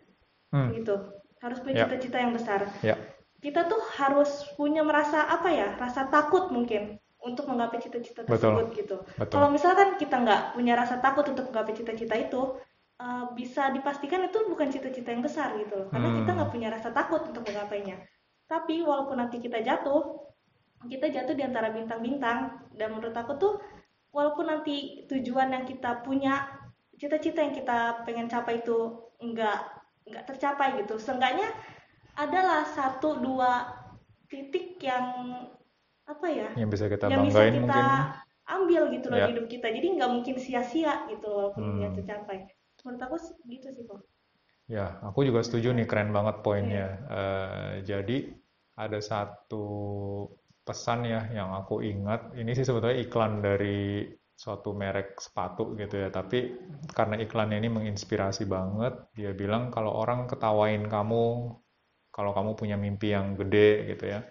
[0.54, 0.70] Hmm.
[0.70, 0.94] gitu.
[1.42, 1.84] Harus punya Ya.
[1.90, 2.70] cita-cita yang besar.
[2.86, 2.94] Ya.
[3.40, 8.36] Kita tuh harus punya merasa apa ya, rasa takut mungkin untuk menggapai cita-cita Betul.
[8.36, 8.96] tersebut gitu.
[9.18, 9.32] Betul.
[9.32, 12.60] Kalau misalkan kita nggak punya rasa takut untuk menggapai cita-cita itu,
[13.00, 15.88] eh, bisa dipastikan itu bukan cita-cita yang besar gitu loh.
[15.88, 16.36] Karena kita Hmm.
[16.40, 17.96] nggak punya rasa takut untuk menggapainya.
[18.44, 20.20] Tapi walaupun nanti kita jatuh,
[20.84, 22.68] kita jatuh di antara bintang-bintang.
[22.76, 23.52] Dan menurut aku tuh,
[24.14, 26.46] walaupun nanti tujuan yang kita punya,
[27.00, 28.78] cita-cita yang kita pengen capai itu
[29.22, 29.58] nggak
[30.10, 30.98] nggak tercapai gitu.
[30.98, 31.48] Seenggaknya
[32.18, 33.52] adalah satu dua
[34.30, 35.06] titik yang
[36.06, 36.48] apa ya?
[36.58, 37.86] Yang bisa kita yang bisa kita mungkin.
[38.50, 39.26] ambil gitu loh Ya.
[39.30, 41.94] hidup kita jadi nggak mungkin sia-sia gitu loh walaupun Hmm.
[41.94, 42.50] tercapai
[42.82, 44.00] menurut aku gitu sih kok
[44.70, 46.86] Ya, aku juga setuju nih, keren banget poinnya.
[47.10, 48.16] Eh, jadi
[48.78, 49.66] ada satu
[50.70, 52.30] pesan ya yang aku ingat.
[52.38, 54.06] Ini sih sebetulnya iklan dari
[54.38, 56.08] suatu merek sepatu gitu ya.
[56.14, 56.38] Tapi
[56.94, 61.58] karena iklannya ini menginspirasi banget, dia bilang kalau orang ketawain kamu,
[62.14, 64.22] kalau kamu punya mimpi yang gede gitu ya,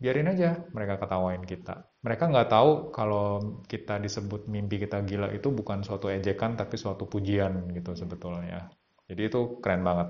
[0.00, 1.88] biarin aja mereka ketawain kita.
[2.00, 7.04] mereka nggak tahu kalau kita disebut mimpi kita gila itu bukan suatu ejekan tapi suatu
[7.04, 8.72] pujian gitu sebetulnya.
[9.04, 10.08] Jadi itu keren banget.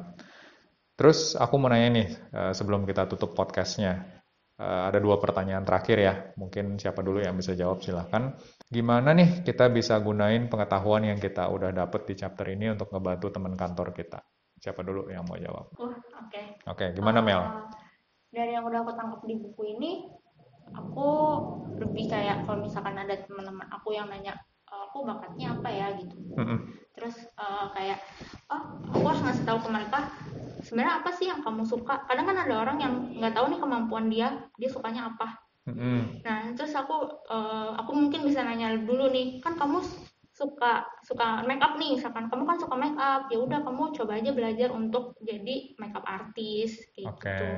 [0.94, 4.19] Terus aku mau nanya nih eh, sebelum kita tutup podcastnya.
[4.60, 6.14] Eh, ada dua pertanyaan terakhir ya.
[6.36, 8.36] Mungkin siapa dulu yang bisa jawab silahkan.
[8.68, 13.32] Gimana nih kita bisa gunain pengetahuan yang kita udah dapet di chapter ini untuk ngebantu
[13.32, 14.20] teman kantor kita?
[14.60, 15.72] Siapa dulu yang mau jawab?
[15.80, 16.42] Oh, oke.
[16.68, 17.40] Oke, gimana Mel?
[17.40, 17.64] Eh,
[18.36, 19.90] dari yang udah aku tangkap di buku ini,
[20.76, 21.08] aku
[21.80, 24.36] lebih kayak kalau misalkan ada teman-teman aku yang nanya
[24.68, 26.58] "E, aku bakatnya apa ya gitu Mm-mm.
[26.94, 27.98] terus eh, kayak
[28.52, 29.98] oh aku harus ngasih tahu ke mereka
[30.62, 34.06] sebenarnya apa sih yang kamu suka kadang kan ada orang yang nggak tahu nih kemampuan
[34.08, 34.28] dia
[34.60, 35.36] dia sukanya apa
[35.68, 36.24] Mm-mm.
[36.24, 39.82] nah terus aku eh, aku mungkin bisa nanya dulu nih kan kamu
[40.40, 44.12] suka suka make up nih misalkan kamu kan suka make up ya udah kamu coba
[44.16, 47.28] aja belajar untuk jadi make up artis kayak Oke.
[47.28, 47.48] gitu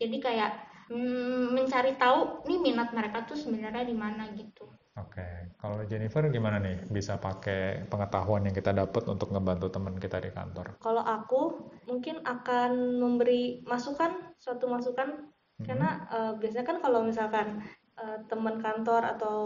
[0.00, 0.50] jadi kayak
[0.88, 5.26] mm, mencari tahu nih minat mereka tuh sebenarnya di mana gitu Oke,
[5.58, 10.30] kalau Jennifer gimana nih bisa pakai pengetahuan yang kita dapat untuk ngebantu teman kita di
[10.30, 10.78] kantor?
[10.78, 15.66] Kalau aku mungkin akan memberi masukan, suatu masukan Mhm.
[15.66, 17.58] karena eh, biasanya kan kalau misalkan
[17.98, 19.36] eh, teman kantor atau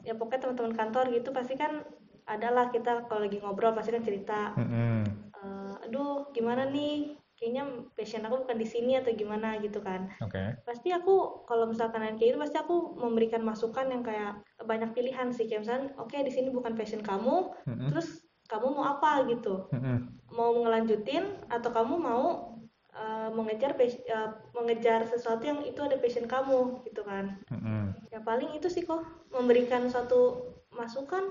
[0.00, 1.84] ya pokoknya teman-teman kantor gitu pasti kan
[2.24, 5.04] adalah kita kalau lagi ngobrol pasti kan cerita, Mm-mm.
[5.36, 10.08] eh, aduh gimana nih, kayaknya passion aku bukan di sini atau gimana gitu kan.
[10.24, 15.30] Oke, Pasti aku kalau misalkan kayak itu pasti aku memberikan masukan yang kayak banyak pilihan
[15.30, 17.88] sih kayak misalnya oke di sini bukan passion kamu, Mm-mm.
[17.92, 19.68] terus kamu mau apa gitu.
[19.70, 20.16] Mm-mm.
[20.34, 22.56] mau ngelanjutin atau kamu mau
[22.96, 27.94] uh, mengejar uh, mengejar sesuatu yang itu ada passion kamu gitu kan Mm-mm.
[28.10, 31.30] ya paling itu sih kok memberikan suatu masukan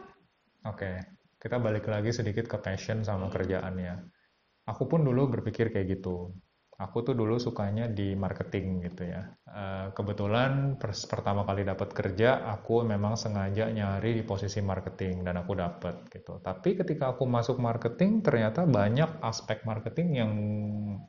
[0.65, 0.97] Oke,
[1.37, 4.01] kita balik lagi sedikit ke passion sama kerjaannya.
[4.71, 6.33] Aku pun dulu berpikir kayak gitu.
[6.75, 9.21] Aku tuh dulu sukanya di marketing gitu ya.
[9.47, 10.75] Eh, kebetulan
[11.07, 16.43] pertama kali dapat kerja, aku memang sengaja nyari di posisi marketing dan aku dapat gitu.
[16.43, 20.33] Tapi ketika aku masuk marketing, ternyata banyak aspek marketing yang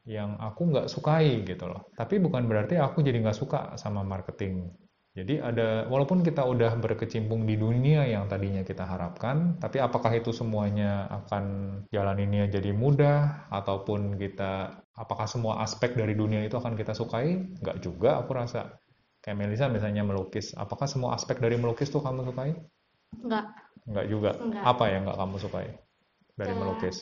[0.07, 1.91] yang aku nggak sukai gitu loh.
[1.99, 4.71] Tapi bukan berarti aku jadi nggak suka sama marketing.
[5.17, 10.29] Jadi ada, walaupun kita udah berkecimpung di dunia yang tadinya kita harapkan, tapi apakah itu
[10.29, 11.45] semuanya akan
[11.89, 17.49] jalaninnya jadi mudah, ataupun kita, apakah semua aspek dari dunia itu akan kita sukai?
[17.65, 18.77] Nggak juga, aku rasa.
[19.25, 22.53] Kayak Melisa misalnya melukis, apakah semua aspek dari melukis tuh kamu sukai?
[23.17, 23.45] enggak
[23.89, 24.31] Nggak juga.
[24.37, 24.65] Nggak.
[24.69, 25.69] Apa yang nggak kamu sukai
[26.37, 26.97] dari Kayak- melukis?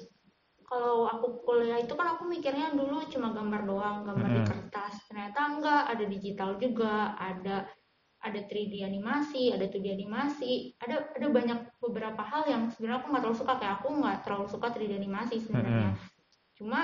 [0.64, 4.48] kalau aku kuliah itu kan aku mikirnya dulu cuma gambar doang gambar di Mm-mm.
[4.48, 7.68] kertas ternyata enggak ada digital juga ada
[8.24, 13.22] ada 3D animasi ada 2D animasi ada ada banyak beberapa hal yang sebenarnya aku nggak
[13.22, 15.88] terlalu suka kayak aku nggak terlalu suka 3D animasi sebenarnya
[16.56, 16.80] cuma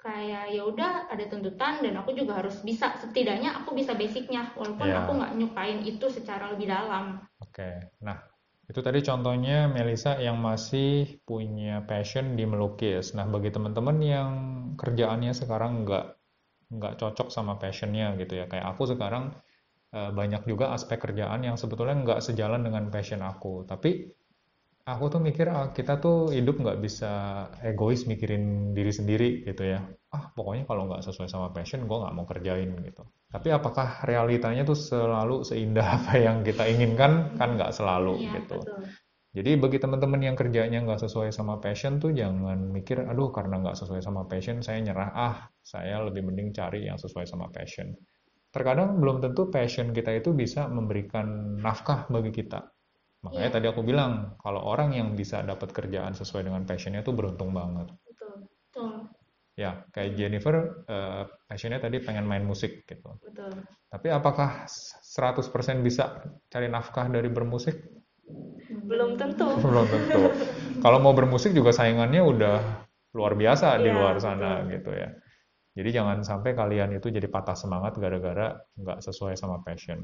[0.00, 4.88] kayak ya udah ada tuntutan dan aku juga harus bisa setidaknya aku bisa basicnya walaupun
[4.88, 5.04] Iya.
[5.04, 8.16] aku nggak nyukain itu secara lebih dalam Oke, nah
[8.70, 13.10] itu tadi contohnya Melisa yang masih punya passion di melukis.
[13.18, 14.30] Nah, bagi teman-teman yang
[14.78, 16.06] kerjaannya sekarang nggak
[16.70, 19.34] nggak cocok sama passionnya gitu ya, kayak aku sekarang
[19.90, 23.66] banyak juga aspek kerjaan yang sebetulnya nggak sejalan dengan passion aku.
[23.66, 23.90] Tapi
[24.92, 27.12] aku tuh mikir ah, kita tuh hidup nggak bisa
[27.70, 29.80] egois mikirin diri sendiri gitu ya.
[30.16, 33.02] Ah, pokoknya kalau nggak sesuai sama passion, gue nggak mau kerjain gitu.
[33.30, 37.12] Tapi apakah realitanya tuh selalu seindah apa yang kita inginkan?
[37.38, 38.58] Kan nggak selalu Iya, gitu.
[38.58, 38.82] betul
[39.36, 43.78] Jadi bagi teman-teman yang kerjanya nggak sesuai sama passion tuh jangan mikir, aduh karena nggak
[43.78, 45.10] sesuai sama passion saya nyerah.
[45.14, 47.94] Ah, saya lebih mending cari yang sesuai sama passion.
[48.50, 52.66] Terkadang belum tentu passion kita itu bisa memberikan nafkah bagi kita.
[53.22, 53.54] Makanya Iya.
[53.56, 57.88] tadi aku bilang, kalau orang yang bisa dapat kerjaan sesuai dengan passionnya tuh beruntung banget.
[58.06, 58.32] betul
[58.74, 58.92] tuh
[59.58, 60.56] Ya, kayak Jennifer,
[60.88, 63.10] eh, passionnya tadi pengen main musik gitu.
[63.20, 63.52] betul
[63.92, 64.64] Tapi apakah
[65.04, 67.76] 100% bisa cari nafkah dari bermusik?
[68.90, 70.20] belum tentu Belum tentu.
[70.80, 72.56] Kalau mau bermusik juga saingannya udah
[73.14, 74.70] luar biasa di Iya, luar sana betul.
[74.78, 75.08] gitu ya.
[75.70, 80.02] Jadi jangan sampai kalian itu jadi patah semangat gara-gara nggak sesuai sama passion.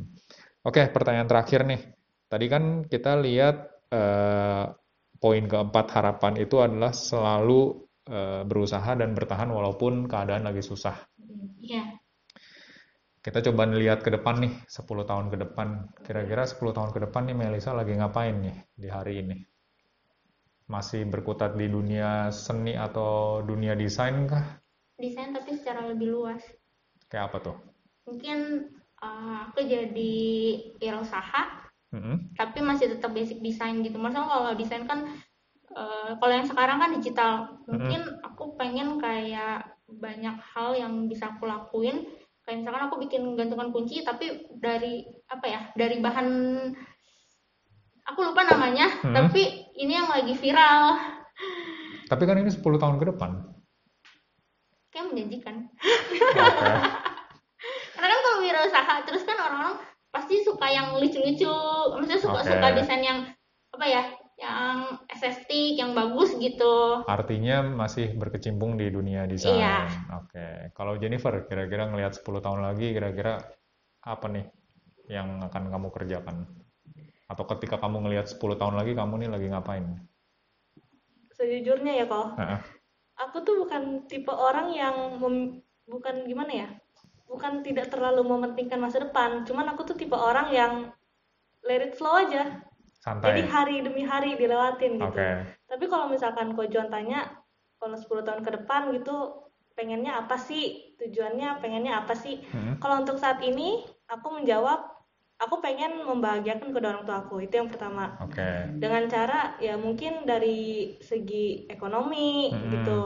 [0.63, 1.81] Oke, pertanyaan terakhir nih.
[2.31, 3.57] Tadi kan kita lihat
[3.91, 4.65] eh,
[5.19, 10.95] poin keempat harapan itu adalah selalu eh, berusaha dan bertahan walaupun keadaan lagi susah.
[11.59, 11.99] iya
[13.27, 15.99] Kita coba lihat ke depan nih, 10 tahun ke depan.
[16.07, 19.43] Kira-kira 10 tahun ke depan nih Melisa lagi ngapain nih di hari ini?
[20.71, 24.63] Masih berkutat di dunia seni atau dunia desain kah?
[24.97, 26.43] Desain tapi secara lebih luas
[27.07, 27.57] Kayak apa tuh?
[28.05, 30.15] mungkin uh, aku jadi
[30.79, 31.43] wirausaha
[31.91, 32.35] Mm-mm.
[32.35, 35.07] tapi masih tetap basic desain gitu maksudnya kalau desain kan
[35.73, 37.33] uh, kalau yang sekarang kan digital
[37.67, 42.07] mungkin aku pengen kayak banyak hal yang bisa aku lakuin
[42.43, 46.29] kayak misalkan aku bikin gantungan kunci tapi dari apa ya dari bahan
[48.07, 49.15] aku lupa namanya Hmm.
[49.15, 49.43] tapi
[49.75, 50.95] ini yang lagi viral
[52.07, 53.31] Tapi kan ini 10 tahun ke depan.
[54.97, 55.69] Kayak menjanjikan
[57.93, 59.77] karena kan kalau wirausaha terus kan orang-orang
[60.09, 61.53] pasti suka yang lucu-lucu
[61.93, 62.49] maksudnya suka Oke.
[62.49, 63.19] suka desain yang
[63.77, 64.03] apa ya
[64.41, 69.57] yang estetik yang bagus gitu Artinya masih berkecimpung di dunia desain.
[69.57, 69.89] Iya.
[70.21, 70.77] Oke.
[70.77, 73.41] Kalau Jennifer, kira-kira ngelihat 10 tahun lagi, kira-kira
[74.05, 74.45] apa nih
[75.09, 76.45] yang akan kamu kerjakan?
[77.33, 79.85] Atau ketika kamu ngelihat 10 tahun lagi, kamu nih lagi ngapain?
[81.33, 82.61] Sejujurnya ya kok, Heeh.
[83.17, 86.69] Aku tuh bukan tipe orang yang mem- bukan gimana ya,
[87.27, 89.43] bukan tidak terlalu mementingkan masa depan.
[89.49, 90.73] Cuman aku tuh tipe orang yang
[91.65, 92.63] let it flow aja.
[93.07, 93.47] Jadi Santai.
[93.47, 95.07] hari demi hari dilewatin gitu.
[95.07, 95.47] Oke.
[95.71, 97.39] Tapi kalau misalkan Kojuan tanya,
[97.79, 99.47] kalau 10 tahun ke depan gitu,
[99.79, 100.97] pengennya apa sih?
[100.99, 102.43] Tujuannya pengennya apa sih?
[102.51, 102.83] Mm-mm.
[102.83, 104.96] Kalau untuk saat ini, aku menjawab,
[105.37, 107.45] aku pengen membahagiakan kedua orang tua aku.
[107.45, 108.17] Itu yang pertama.
[108.21, 108.73] Oke.
[108.77, 112.73] Dengan cara ya mungkin dari segi ekonomi Mm-mm.
[112.73, 113.01] gitu,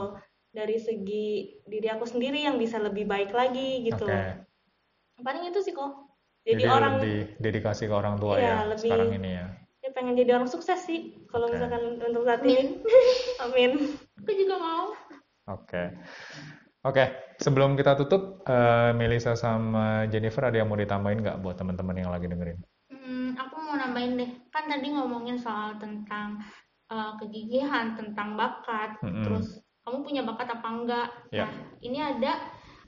[0.51, 1.27] dari segi
[1.63, 4.07] diri aku sendiri yang bisa lebih baik lagi gitu.
[4.07, 4.47] Oke.
[5.19, 6.07] Paling itu sih kok.
[6.41, 9.45] Jadi, Jadi orang lebih dedikasi ke orang tua Iya, ya lebih- sekarang ini ya.
[9.81, 11.21] ya pengen jadi orang sukses sih.
[11.29, 11.53] Kalau Oke.
[11.53, 12.49] misalkan untuk saat Amin.
[12.49, 12.63] ini,
[13.45, 13.71] amin.
[14.17, 14.87] aku juga mau
[15.49, 15.93] Oke.
[16.81, 21.93] Oke, sebelum kita tutup, eh, Melisa sama Jennifer ada yang mau ditambahin nggak buat teman-teman
[21.93, 22.57] yang lagi dengerin?
[22.89, 24.31] Hmm, aku mau nambahin deh.
[24.49, 26.41] Kan tadi ngomongin soal tentang
[26.89, 29.23] uh, kegigihan, tentang bakat, Mm-mm.
[29.23, 31.07] terus kamu punya bakat apa enggak?
[31.29, 31.45] Ya.
[31.45, 31.51] Nah,
[31.85, 32.33] ini ada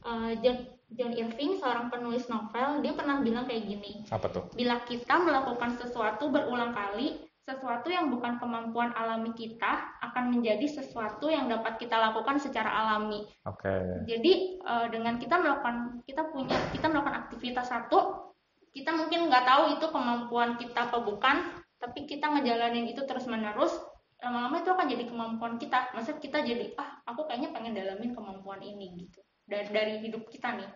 [0.04, 0.58] uh, John,
[0.94, 4.06] John Irving, seorang penulis novel, dia pernah bilang kayak gini.
[4.10, 4.50] Apa tuh?
[4.58, 11.28] Bila kita melakukan sesuatu berulang kali, sesuatu yang bukan kemampuan alami kita akan menjadi sesuatu
[11.28, 13.28] yang dapat kita lakukan secara alami.
[13.44, 14.08] Oke.
[14.08, 18.32] Jadi eh, dengan kita melakukan kita punya kita melakukan aktivitas satu,
[18.72, 21.36] kita mungkin nggak tahu itu kemampuan kita apa bukan,
[21.84, 23.76] tapi kita ngejalanin itu terus menerus,
[24.24, 25.92] lama-lama itu akan jadi kemampuan kita.
[26.00, 30.56] Maksud kita jadi ah aku kayaknya pengen dalamin kemampuan ini gitu dari dari hidup kita
[30.56, 30.72] nih.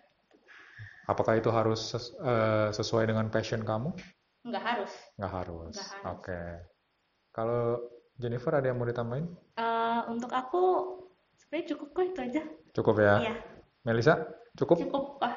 [1.07, 3.95] Apakah itu harus ses- eh, sesuai dengan passion kamu?
[4.45, 4.93] Nggak harus.
[5.17, 5.73] Nggak harus.
[5.73, 6.11] Nggak harus.
[6.13, 6.41] Oke.
[7.33, 7.61] Kalau
[8.17, 9.25] Jennifer ada yang mau ditambahin?
[9.57, 10.63] Eh, untuk aku
[11.37, 12.41] sebenarnya cukup kok itu aja.
[12.73, 13.15] Cukup ya?
[13.21, 13.35] Iya.
[13.85, 14.25] Melisa,
[14.57, 14.77] cukup?
[14.81, 15.35] Cukup ah.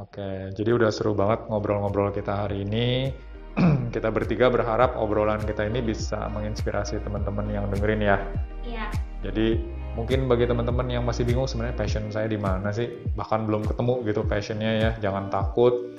[0.00, 3.12] Oke, jadi udah seru banget ngobrol-ngobrol kita hari ini.
[3.94, 8.16] kita bertiga berharap obrolan kita ini bisa menginspirasi teman-teman yang dengerin ya.
[8.64, 8.86] Iya.
[9.20, 9.60] Jadi
[9.92, 13.94] mungkin bagi teman-teman yang masih bingung sebenarnya passion saya di mana sih, bahkan belum ketemu
[14.08, 15.92] gitu passionnya ya, jangan takut.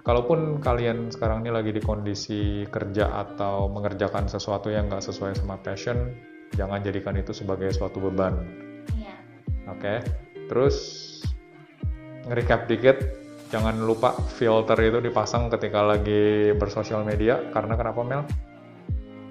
[0.00, 5.60] Kalaupun kalian sekarang ini lagi di kondisi kerja atau mengerjakan sesuatu yang nggak sesuai sama
[5.60, 6.16] passion,
[6.56, 8.40] jangan jadikan itu sebagai suatu beban.
[8.96, 9.14] Iya.
[9.68, 10.00] Oke,
[10.48, 10.76] terus
[12.24, 12.96] nge-recap dikit,
[13.52, 18.22] jangan lupa filter itu dipasang ketika lagi bersosial media, karena kenapa Mel?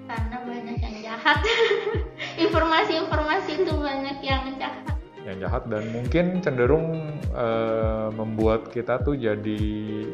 [0.06, 1.38] Karena banyak yang jahat.
[2.46, 4.89] Informasi-informasi itu banyak yang jahat.
[5.28, 6.96] Yang jahat dan mungkin cenderung
[7.36, 9.62] eh, membuat kita tuh jadi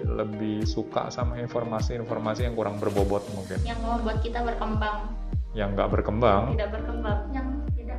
[0.02, 3.62] lebih suka sama informasi-informasi yang kurang berbobot mungkin.
[3.62, 5.14] Yang membuat kita berkembang.
[5.54, 6.42] Yang nggak berkembang?
[6.58, 7.18] Tidak berkembang.
[7.30, 7.48] yang
[7.78, 7.98] tidak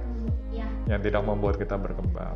[0.51, 0.67] ya.
[0.91, 2.35] Yang tidak membuat kita berkembang.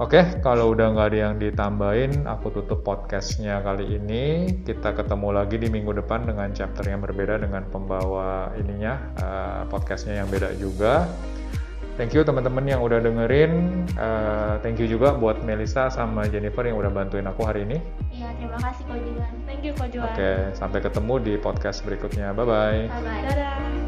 [0.00, 4.50] Oke kalau udah nggak ada yang ditambahin aku tutup podcastnya kali ini.
[4.66, 10.18] Kita ketemu lagi di minggu depan dengan chapter yang berbeda dengan pembawa ininya eh, podcastnya
[10.18, 11.06] yang beda juga
[11.92, 13.84] Thank you teman-teman yang udah dengerin.
[13.92, 17.78] Eh, thank you juga buat Melisa sama Jennifer yang udah bantuin aku hari ini.
[18.12, 20.08] ya terima kasih kau juga Thank you Kojuan.
[20.08, 22.32] Oke, sampai ketemu di podcast berikutnya.
[22.32, 22.80] Bye bye.
[22.88, 23.81] bye bye Dadah.